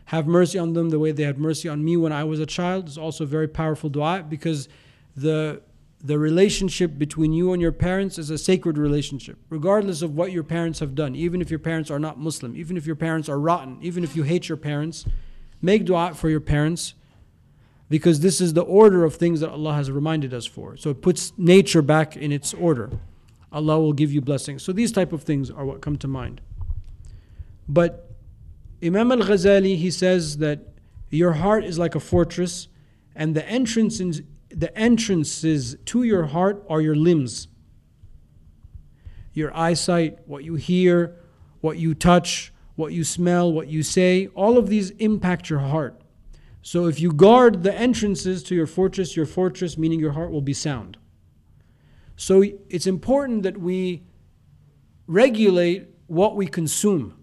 [0.07, 2.47] have mercy on them the way they had mercy on me when I was a
[2.47, 2.87] child.
[2.87, 4.69] It's also a very powerful dua because
[5.17, 5.63] the
[6.03, 10.43] the relationship between you and your parents is a sacred relationship, regardless of what your
[10.43, 11.15] parents have done.
[11.15, 14.17] Even if your parents are not Muslim, even if your parents are rotten, even if
[14.17, 15.05] you hate your parents,
[15.61, 16.95] make dua for your parents
[17.91, 20.77] because this is the order of things that Allah has reminded us for.
[20.77, 22.91] So it puts nature back in its order.
[23.53, 24.63] Allah will give you blessings.
[24.63, 26.41] So these type of things are what come to mind.
[27.69, 28.11] But
[28.83, 30.61] Imam al-Ghazali he says that
[31.11, 32.69] your heart is like a fortress
[33.15, 37.49] and the entrance in, the entrances to your heart are your limbs.
[39.33, 41.17] Your eyesight, what you hear,
[41.61, 46.01] what you touch, what you smell, what you say, all of these impact your heart.
[46.63, 50.41] So if you guard the entrances to your fortress, your fortress, meaning your heart, will
[50.41, 50.97] be sound.
[52.21, 54.03] So it's important that we
[55.07, 57.17] regulate what we consume.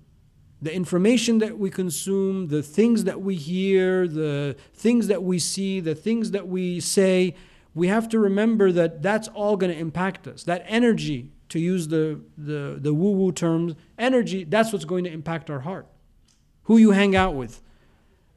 [0.60, 5.80] The information that we consume, the things that we hear, the things that we see,
[5.82, 7.36] the things that we say,
[7.76, 10.42] we have to remember that that's all going to impact us.
[10.46, 15.12] That energy, to use the, the, the woo woo terms, energy, that's what's going to
[15.12, 15.86] impact our heart.
[16.64, 17.62] Who you hang out with.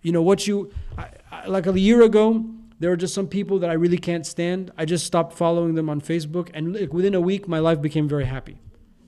[0.02, 2.44] You know, what you, I, I, like a year ago,
[2.80, 4.72] there are just some people that I really can't stand.
[4.76, 8.08] I just stopped following them on Facebook, and like, within a week, my life became
[8.08, 8.60] very happy.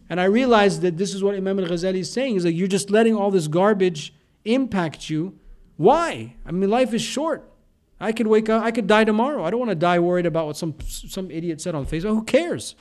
[0.08, 2.68] And I realized that this is what Imam Al Ghazali is saying: is that you're
[2.68, 4.14] just letting all this garbage
[4.44, 5.38] impact you.
[5.76, 6.36] Why?
[6.44, 7.50] I mean, life is short.
[7.98, 8.62] I could wake up.
[8.62, 9.42] I could die tomorrow.
[9.44, 12.10] I don't want to die worried about what some some idiot said on Facebook.
[12.10, 12.74] Who cares?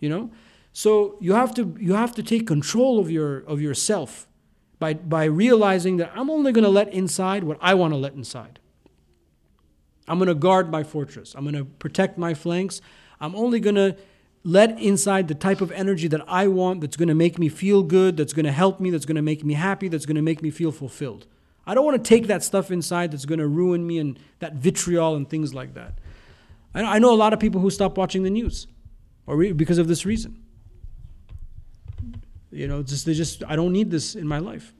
[0.00, 0.30] You know.
[0.72, 4.26] So you have to you have to take control of your of yourself
[4.78, 8.14] by by realizing that I'm only going to let inside what I want to let
[8.14, 8.58] inside.
[10.06, 11.34] I'm going to guard my fortress.
[11.34, 12.80] I'm going to protect my flanks.
[13.20, 13.96] I'm only going to
[14.42, 17.82] let inside the type of energy that I want that's going to make me feel
[17.82, 20.22] good, that's going to help me, that's going to make me happy, that's going to
[20.22, 21.26] make me feel fulfilled.
[21.66, 24.54] I don't want to take that stuff inside that's going to ruin me and that
[24.54, 25.98] vitriol and things like that.
[26.74, 28.66] I know a lot of people who stop watching the news
[29.26, 30.42] or because of this reason.
[32.50, 34.74] You know, just they just I don't need this in my life.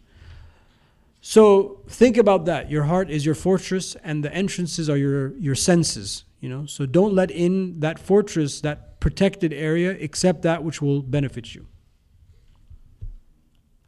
[1.26, 2.70] So think about that.
[2.70, 6.24] Your heart is your fortress, and the entrances are your your senses.
[6.38, 11.00] You know, so don't let in that fortress, that protected area, except that which will
[11.00, 11.66] benefit you.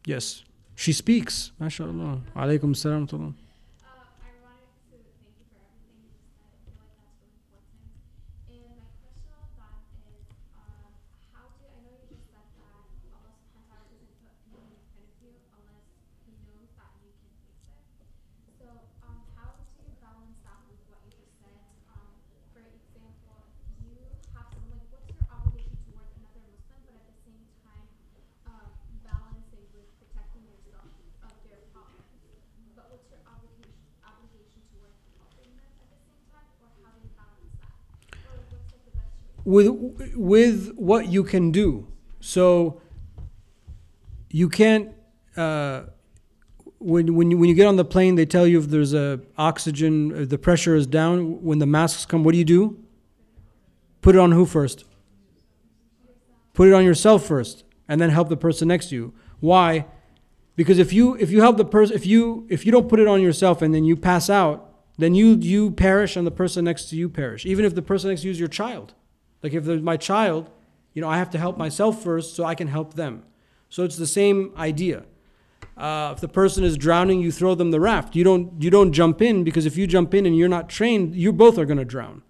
[0.07, 1.51] Yes, she speaks.
[1.61, 2.21] MashaAllah.
[2.35, 3.01] Alaikum salam.
[3.01, 3.33] wa rahmatullah.
[3.85, 6.49] Uh, I wanted to thank you for everything you just said.
[6.49, 7.85] I feel like that's really important.
[8.49, 9.77] And my question on that
[10.09, 10.25] is,
[10.57, 10.89] um,
[11.37, 14.73] how do I know you just said that Allah subhanahu wa ta'ala doesn't put anything
[14.73, 15.85] in front of you unless
[16.25, 17.29] he knows that you can
[17.69, 18.09] face it.
[18.57, 18.65] So,
[19.05, 21.57] um, how do you balance that with what you just said?
[21.93, 22.09] Um,
[22.53, 23.37] for example,
[23.81, 23.97] you
[24.33, 27.87] have some like what's your obligation towards another Muslim, but at the same time,
[28.49, 28.69] um,
[29.05, 30.89] balancing with protecting yourself
[31.23, 32.05] of their problems.
[32.75, 36.99] But what's your obligation obligation towards helping them at the same time, or how do
[37.05, 37.77] you balance that?
[38.25, 39.36] Or what's like the best way?
[39.47, 41.87] With with what you can do.
[42.19, 42.81] So
[44.29, 44.91] you can't
[45.37, 45.83] uh,
[46.79, 49.21] when when you, when you get on the plane, they tell you if there's a
[49.37, 51.41] oxygen, if the pressure is down.
[51.41, 52.77] When the masks come, what do you do?
[54.01, 54.83] Put it on who first?
[56.53, 59.13] Put it on yourself first, and then help the person next to you.
[59.39, 59.85] Why?
[60.57, 63.07] Because if you if you help the person if you if you don't put it
[63.07, 66.89] on yourself and then you pass out, then you you perish and the person next
[66.89, 67.45] to you perish.
[67.45, 68.93] Even if the person next to you is your child.
[69.43, 70.49] Like if there's my child,
[70.93, 73.23] you know, I have to help myself first so I can help them.
[73.69, 75.03] So it's the same idea.
[75.77, 78.15] Uh, if the person is drowning, you throw them the raft.
[78.15, 81.15] You don't you don't jump in because if you jump in and you're not trained,
[81.15, 82.23] you both are going to drown.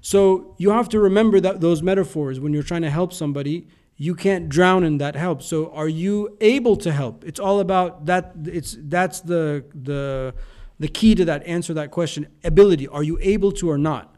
[0.00, 4.14] So you have to remember that those metaphors when you're trying to help somebody, you
[4.14, 5.42] can't drown in that help.
[5.42, 7.24] So are you able to help?
[7.24, 8.34] It's all about that.
[8.44, 10.34] It's that's the the
[10.78, 12.28] the key to that answer that question.
[12.44, 12.86] Ability.
[12.86, 14.15] Are you able to or not?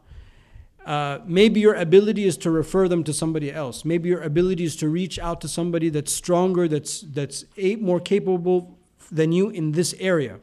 [0.89, 3.85] Uh, maybe your ability is to refer them to somebody else.
[3.85, 7.45] Maybe your ability is to reach out to somebody that's stronger, that's that's
[7.79, 8.79] more capable
[9.11, 10.39] than you in this area.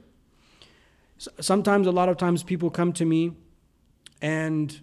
[1.40, 3.32] Sometimes, a lot of times, people come to me,
[4.22, 4.80] and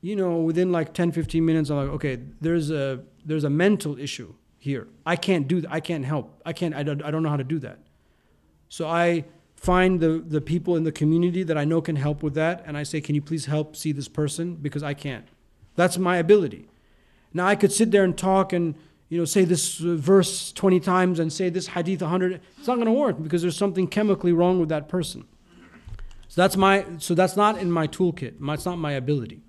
[0.00, 3.96] you know, within like 10, 15 minutes, I'm like, okay, there's a there's a mental
[4.00, 4.88] issue here.
[5.06, 5.62] I can't do.
[5.70, 6.42] I can't help.
[6.44, 6.74] I can't.
[6.74, 7.78] I don't, I don't know how to do that.
[8.68, 9.24] So I
[9.56, 12.76] find the, the people in the community that I know can help with that, and
[12.76, 14.54] I say, Can you please help see this person?
[14.54, 15.26] Because I can't.
[15.74, 16.68] That's my ability.
[17.32, 18.74] Now I could sit there and talk and
[19.08, 22.40] you know say this uh, verse 20 times and say this hadith 100.
[22.58, 25.26] It's not going to work because there's something chemically wrong with that person.
[26.28, 28.34] So that's my so that's not in my toolkit.
[28.40, 29.42] It's not my ability.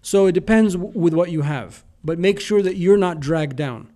[0.00, 3.56] So it depends w- with what you have, but make sure that you're not dragged
[3.56, 3.91] down.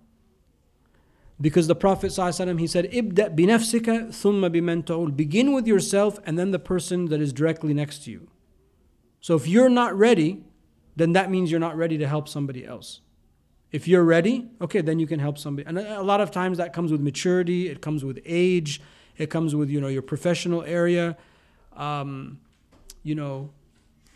[1.39, 6.51] Because the Prophet he said, "Ibda binafsika thumma biman ta'ul." Begin with yourself and then
[6.51, 8.27] the person that is directly next to you.
[9.21, 10.43] So if you're not ready,
[10.95, 13.01] then that means you're not ready to help somebody else.
[13.71, 15.67] If you're ready, okay, then you can help somebody.
[15.67, 18.81] And a a lot of times that comes with maturity, it comes with age,
[19.17, 21.17] it comes with you know your professional area.
[21.73, 22.39] Um,
[23.03, 23.51] you know,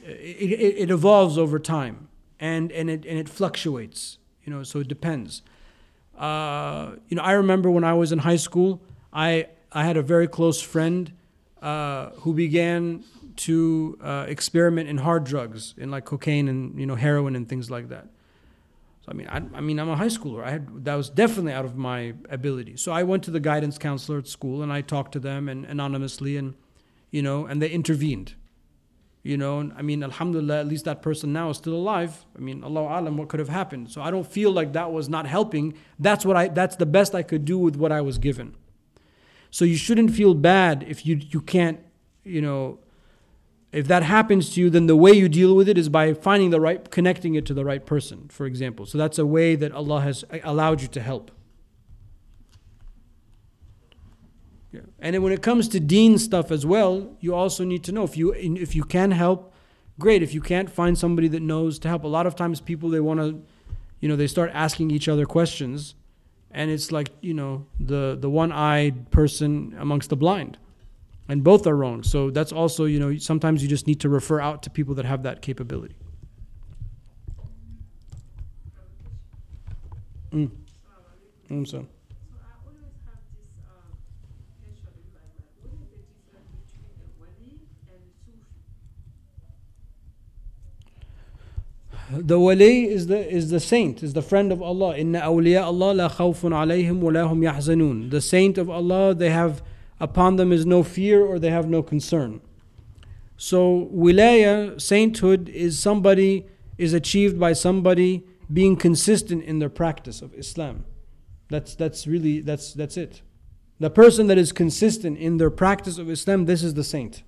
[0.04, 2.10] it, it, it evolves over time
[2.40, 5.42] and, and, it, and it fluctuates, you know, so it depends.
[6.22, 8.80] Uh, you know, I remember when I was in high school,
[9.12, 11.12] I, I had a very close friend
[11.64, 13.04] uh, who began
[13.38, 17.72] to uh, experiment in hard drugs, in like cocaine and you know heroin and things
[17.72, 18.08] like that.
[19.04, 20.44] So I mean, I, I mean, I'm a high schooler.
[20.44, 22.78] I had that was definitely out of my ability.
[22.78, 25.66] So I went to the guidance counselor at school and I talked to them and
[25.66, 26.54] anonymously and
[27.10, 28.36] you know, and they intervened.
[29.24, 32.26] You know, I mean, Alhamdulillah, at least that person now is still alive.
[32.36, 33.92] I mean, Allah alam, what could have happened?
[33.92, 35.76] So I don't feel like that was not helping.
[36.00, 36.48] That's what I.
[36.48, 38.56] That's the best I could do with what I was given.
[39.52, 41.80] So you shouldn't feel bad if you you can't,
[42.24, 42.80] you know,
[43.72, 46.50] if that happens to you, then the way you deal with it is by finding
[46.50, 48.86] the right, connecting it to the right person, for example.
[48.86, 51.32] So that's a way that Allah has allowed you to help.
[54.72, 54.82] Yeah.
[55.00, 58.04] And then when it comes to dean stuff as well, you also need to know
[58.04, 59.54] if you if you can help,
[60.00, 60.24] great.
[60.24, 63.02] If you can't find somebody that knows to help, a lot of times people they
[63.02, 63.44] want to,
[64.00, 65.96] you know, they start asking each other questions,
[66.52, 70.58] and it's like you know the the one-eyed person amongst the blind,
[71.28, 72.02] and both are wrong.
[72.04, 75.06] So that's also you know sometimes you just need to refer out to people that
[75.06, 75.96] have that capability.
[80.34, 80.50] Mm.
[81.50, 81.80] Mm, so.
[81.80, 81.86] So
[82.40, 84.00] I always have this um,
[84.64, 85.52] question in my mind.
[85.60, 88.40] What is the difference between a wali and Sufi?
[92.14, 94.98] The wali is the is the saint, is the friend of Allah.
[94.98, 98.12] Inna awliya Allah la khawfun alayhim wa la hum yahzanun.
[98.12, 99.64] The saint of Allah, they have
[100.00, 102.42] upon them is no fear or they have no concern.
[103.38, 106.46] So wilaya, sainthood is somebody
[106.78, 110.84] is achieved by somebody being consistent in their practice of Islam.
[111.50, 113.22] That's that's really that's that's it.
[113.80, 117.24] The person that is consistent in their practice of Islam, this is the saint.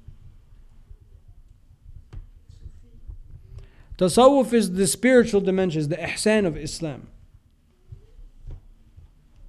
[4.03, 7.07] Tasawwuf is the spiritual dimension, the ihsan of Islam.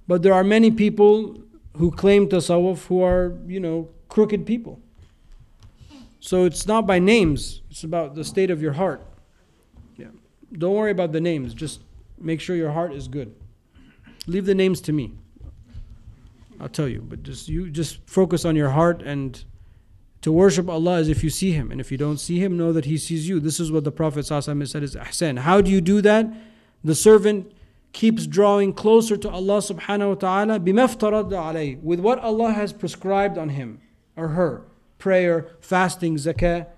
[0.07, 1.43] But there are many people
[1.75, 4.79] who claim tasawwuf who are, you know, crooked people.
[6.21, 9.05] So it's not by names, it's about the state of your heart.
[9.97, 10.11] Yeah.
[10.53, 11.81] Don't worry about the names, just
[12.17, 13.35] make sure your heart is good.
[14.25, 15.15] Leave the names to me.
[16.61, 19.43] I'll tell you, but just you just focus on your heart and
[20.25, 21.69] to worship Allah is if you see Him.
[21.69, 23.39] And if you don't see Him, know that He sees you.
[23.39, 25.37] This is what the Prophet said is ihsan.
[25.37, 26.25] How do you do that?
[26.83, 27.51] The servant
[27.93, 33.49] keeps drawing closer to Allah subhanahu wa ta'ala alayh, with what Allah has prescribed on
[33.49, 33.79] him
[34.15, 34.65] or her.
[34.97, 36.69] Prayer, fasting, zakah.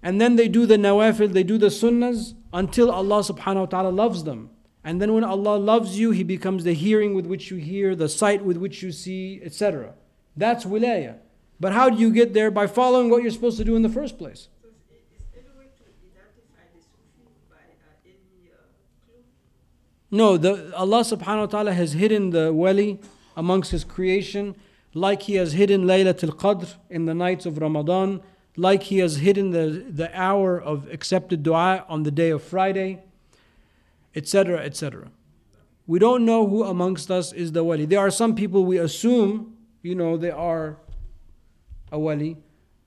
[0.00, 3.88] And then they do the nawafil, they do the sunnahs until Allah subhanahu wa ta'ala
[3.90, 4.50] loves them.
[4.84, 8.08] And then when Allah loves you, He becomes the hearing with which you hear, the
[8.08, 9.94] sight with which you see, etc.
[10.36, 11.16] That's wilayah.
[11.60, 12.50] But how do you get there?
[12.50, 14.48] By following what you're supposed to do in the first place.
[14.62, 18.08] So is, is any way to identify the Sufi by uh,
[19.12, 19.22] uh?
[20.10, 23.00] No, the, Allah subhanahu wa ta'ala has hidden the wali
[23.36, 24.54] amongst His creation,
[24.94, 28.20] like He has hidden Laylatul Qadr in the nights of Ramadan,
[28.56, 33.02] like He has hidden the, the hour of accepted dua on the day of Friday,
[34.14, 35.10] etc., etc.
[35.88, 37.84] We don't know who amongst us is the wali.
[37.84, 40.76] There are some people we assume, you know, they are
[41.90, 42.36] a wali,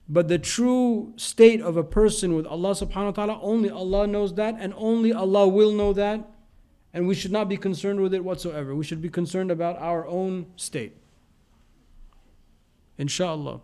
[0.07, 4.33] but the true state of a person with Allah subhanahu wa ta'ala, only Allah knows
[4.35, 6.29] that, and only Allah will know that.
[6.93, 8.75] And we should not be concerned with it whatsoever.
[8.75, 10.97] We should be concerned about our own state.
[12.97, 13.61] Inshallah.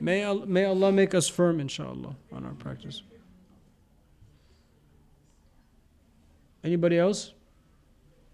[0.00, 3.02] May, may Allah make us firm, inshallah, on our practice.
[6.64, 7.34] Anybody else?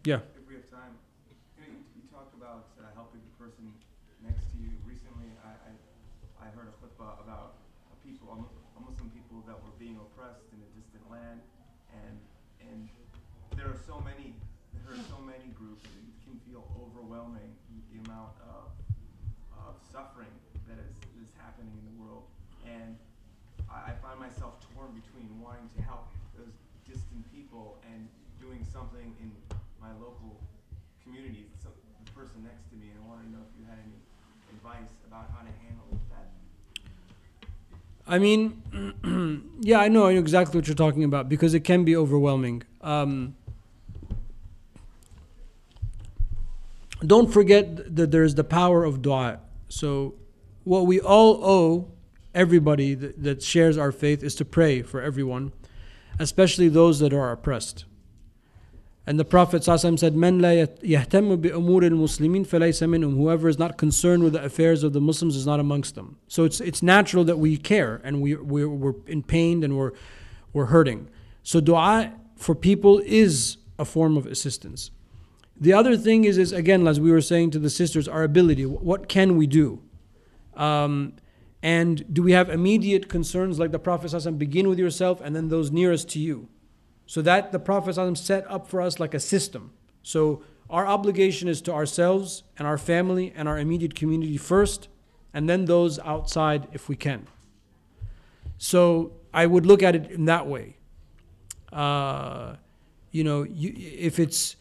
[0.05, 0.21] Yeah.
[0.37, 0.97] If we have time,
[1.29, 3.73] you, know, you, you talked about uh, helping the person
[4.23, 4.71] next to you.
[4.87, 6.49] Recently, I, I, I
[7.05, 7.61] heard about
[7.93, 11.41] a people, a Mus- Muslim people that were being oppressed in a distant land,
[11.93, 12.17] and
[12.65, 12.89] and
[13.57, 14.33] there are so many,
[14.73, 15.85] there are so many groups.
[15.85, 17.53] It can feel overwhelming
[17.93, 18.73] the amount of
[19.53, 20.33] of suffering
[20.65, 22.25] that is is happening in the world,
[22.65, 22.97] and
[23.69, 26.57] I, I find myself torn between wanting to help those
[26.89, 28.09] distant people and
[28.41, 29.29] doing something in
[29.81, 30.41] my local
[31.05, 31.53] community.
[31.61, 31.69] So
[32.05, 34.01] the person next to me, and I wanted to know if you had any
[34.57, 35.94] advice about how to handle.
[38.07, 42.63] I mean, yeah, I know, exactly what you're talking about because it can be overwhelming.
[42.83, 43.35] Um,
[47.05, 49.41] don't forget that there is the power of dua.
[49.69, 50.15] So,
[50.65, 51.91] what we all owe
[52.35, 55.53] everybody that, that shares our faith is to pray for everyone,
[56.19, 57.85] especially those that are oppressed.
[59.07, 63.77] And the Prophet ﷺ said, "Man la yahtamu bi umur al-muslimin minhum." Whoever is not
[63.77, 66.17] concerned with the affairs of the Muslims is not amongst them.
[66.27, 69.93] So it's it's natural that we care and we we're, we're in pain and we're
[70.55, 71.09] we're hurting.
[71.43, 74.91] So du'a for people is a form of assistance.
[75.61, 78.65] The other thing is is again, as we were saying to the sisters, our ability.
[78.65, 79.83] What can we do?
[80.57, 81.15] Um,
[81.63, 85.49] and do we have immediate concerns like the Prophet ﷺ, begin with yourself and then
[85.49, 86.49] those nearest to you?
[87.07, 89.73] So that the Prophet ﷺ set up for us like a system.
[90.03, 94.89] So our obligation is to ourselves and our family and our immediate community first,
[95.33, 97.27] and then those outside if we can.
[98.59, 100.77] So I would look at it in that way.
[101.73, 102.57] Uh,
[103.11, 104.57] you know, you, if it's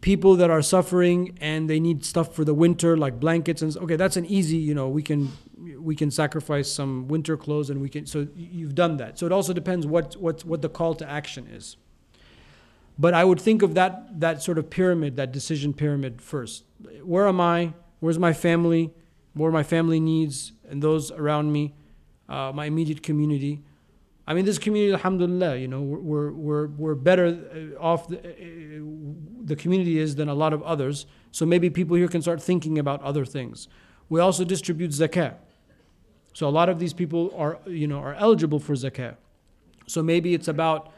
[0.00, 3.96] people that are suffering and they need stuff for the winter like blankets and okay
[3.96, 5.32] that's an easy you know we can
[5.84, 9.18] we can sacrifice some winter clothes and we can so you've done that.
[9.18, 11.76] So it also depends what what what the call to action is.
[12.98, 16.64] But i would think of that that sort of pyramid that decision pyramid first.
[17.02, 17.74] Where am i?
[18.00, 18.92] Where's my family?
[19.34, 21.74] What are my family needs and those around me?
[22.28, 23.62] Uh, my immediate community
[24.26, 27.26] I mean, this community, alhamdulillah, you know, we're, we're, we're, better
[27.76, 28.80] uh, off, the, uh,
[29.44, 31.06] the community is than a lot of others.
[31.30, 33.68] So maybe people here can start thinking about other things.
[34.08, 35.34] We also distribute zakat.
[36.32, 39.16] So a lot of these people are, you know, are eligible for zakat.
[39.86, 40.92] So maybe it's about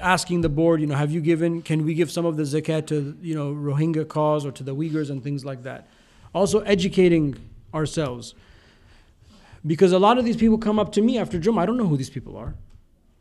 [0.00, 2.86] asking the board, you know, have you given, can we give some of the zakat
[2.88, 5.88] to, you know, Rohingya cause or to the Uyghurs and things like that.
[6.34, 7.36] Also educating
[7.72, 8.34] ourselves.
[9.66, 11.86] Because a lot of these people come up to me after Jummah, I don't know
[11.86, 12.54] who these people are.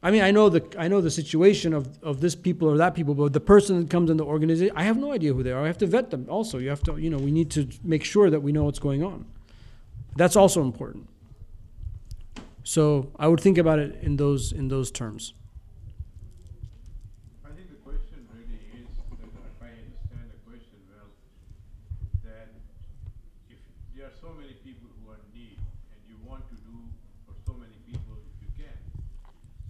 [0.02, 2.94] I mean, I know the I know the situation of, of this people or that
[2.94, 5.54] people, but the person that comes in the organization, I have no idea who they
[5.54, 5.64] are.
[5.64, 6.26] I have to vet them.
[6.30, 8.80] Also, you have to, you know, we need to make sure that we know what's
[8.80, 9.26] going on.
[10.18, 11.08] That's also important.
[12.66, 15.34] So I would think about it in those in those terms.
[17.46, 18.88] I think the question really is,
[19.20, 21.08] that if I understand the question well,
[22.24, 22.48] that
[23.50, 23.60] if
[23.96, 25.60] there are so many people who are in need
[25.92, 26.76] and you want to do
[27.28, 28.80] for so many people if you can,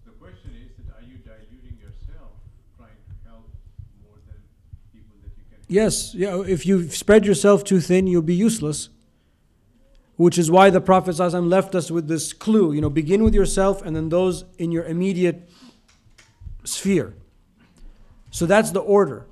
[0.05, 2.37] the question is that are you diluting yourself
[2.77, 3.49] trying to help
[4.05, 4.37] more than
[4.93, 5.17] people
[5.73, 5.81] that you?
[5.81, 6.51] Yes, yeah.
[6.53, 8.89] If you spread yourself too thin, you'll be useless.
[10.15, 12.71] Which is why the Prophet ﷺ left us with this clue.
[12.73, 15.49] You know, begin with yourself and then those in your immediate
[16.63, 17.15] sphere.
[18.29, 19.25] So that's the order.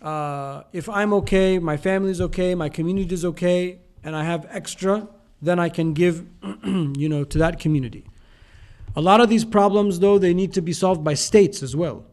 [0.00, 5.08] Uh, if I'm okay, my family's okay, my community is okay, and I have extra,
[5.40, 6.26] then I can give,
[6.64, 8.04] you know, to that community.
[8.96, 12.04] A lot of these problems, though, they need to be solved by states as well.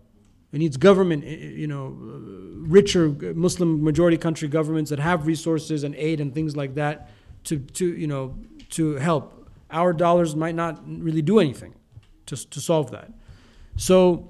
[0.51, 5.27] It needs government, eh, eh, you know, uh, richer Muslim majority country governments that have
[5.27, 7.09] resources and aid and things like that
[7.45, 8.35] to, to you know,
[8.71, 9.49] to help.
[9.71, 11.75] Our dollars might not really do anything
[12.25, 13.11] to, to solve that.
[13.75, 14.29] So,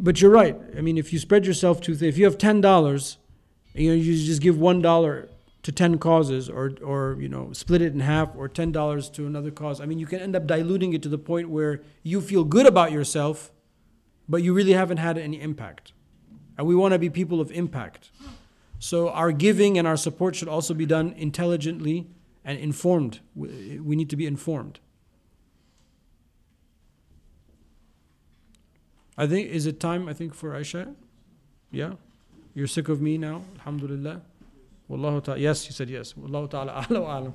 [0.00, 0.56] but you're right.
[0.76, 3.18] I mean, if you spread yourself too thin, if you have ten dollars,
[3.74, 5.28] you know, you just give one dollar
[5.62, 9.26] to ten causes, or or you know, split it in half, or ten dollars to
[9.26, 9.80] another cause.
[9.80, 12.66] I mean, you can end up diluting it to the point where you feel good
[12.66, 13.52] about yourself,
[14.28, 15.92] but you really haven't had any impact.
[16.58, 18.10] And we want to be people of impact.
[18.78, 22.06] So our giving and our support should also be done intelligently
[22.44, 23.20] and informed.
[23.34, 24.80] We need to be informed.
[29.18, 30.94] I think is it time I think for Aisha?
[31.70, 31.94] Yeah?
[32.54, 33.42] You're sick of me now?
[33.56, 34.20] Alhamdulillah.
[34.90, 35.40] Wallahu ta'ala.
[35.40, 36.12] Yes, he said yes.
[36.14, 37.34] Wallahu ta'ala a'la a'lam.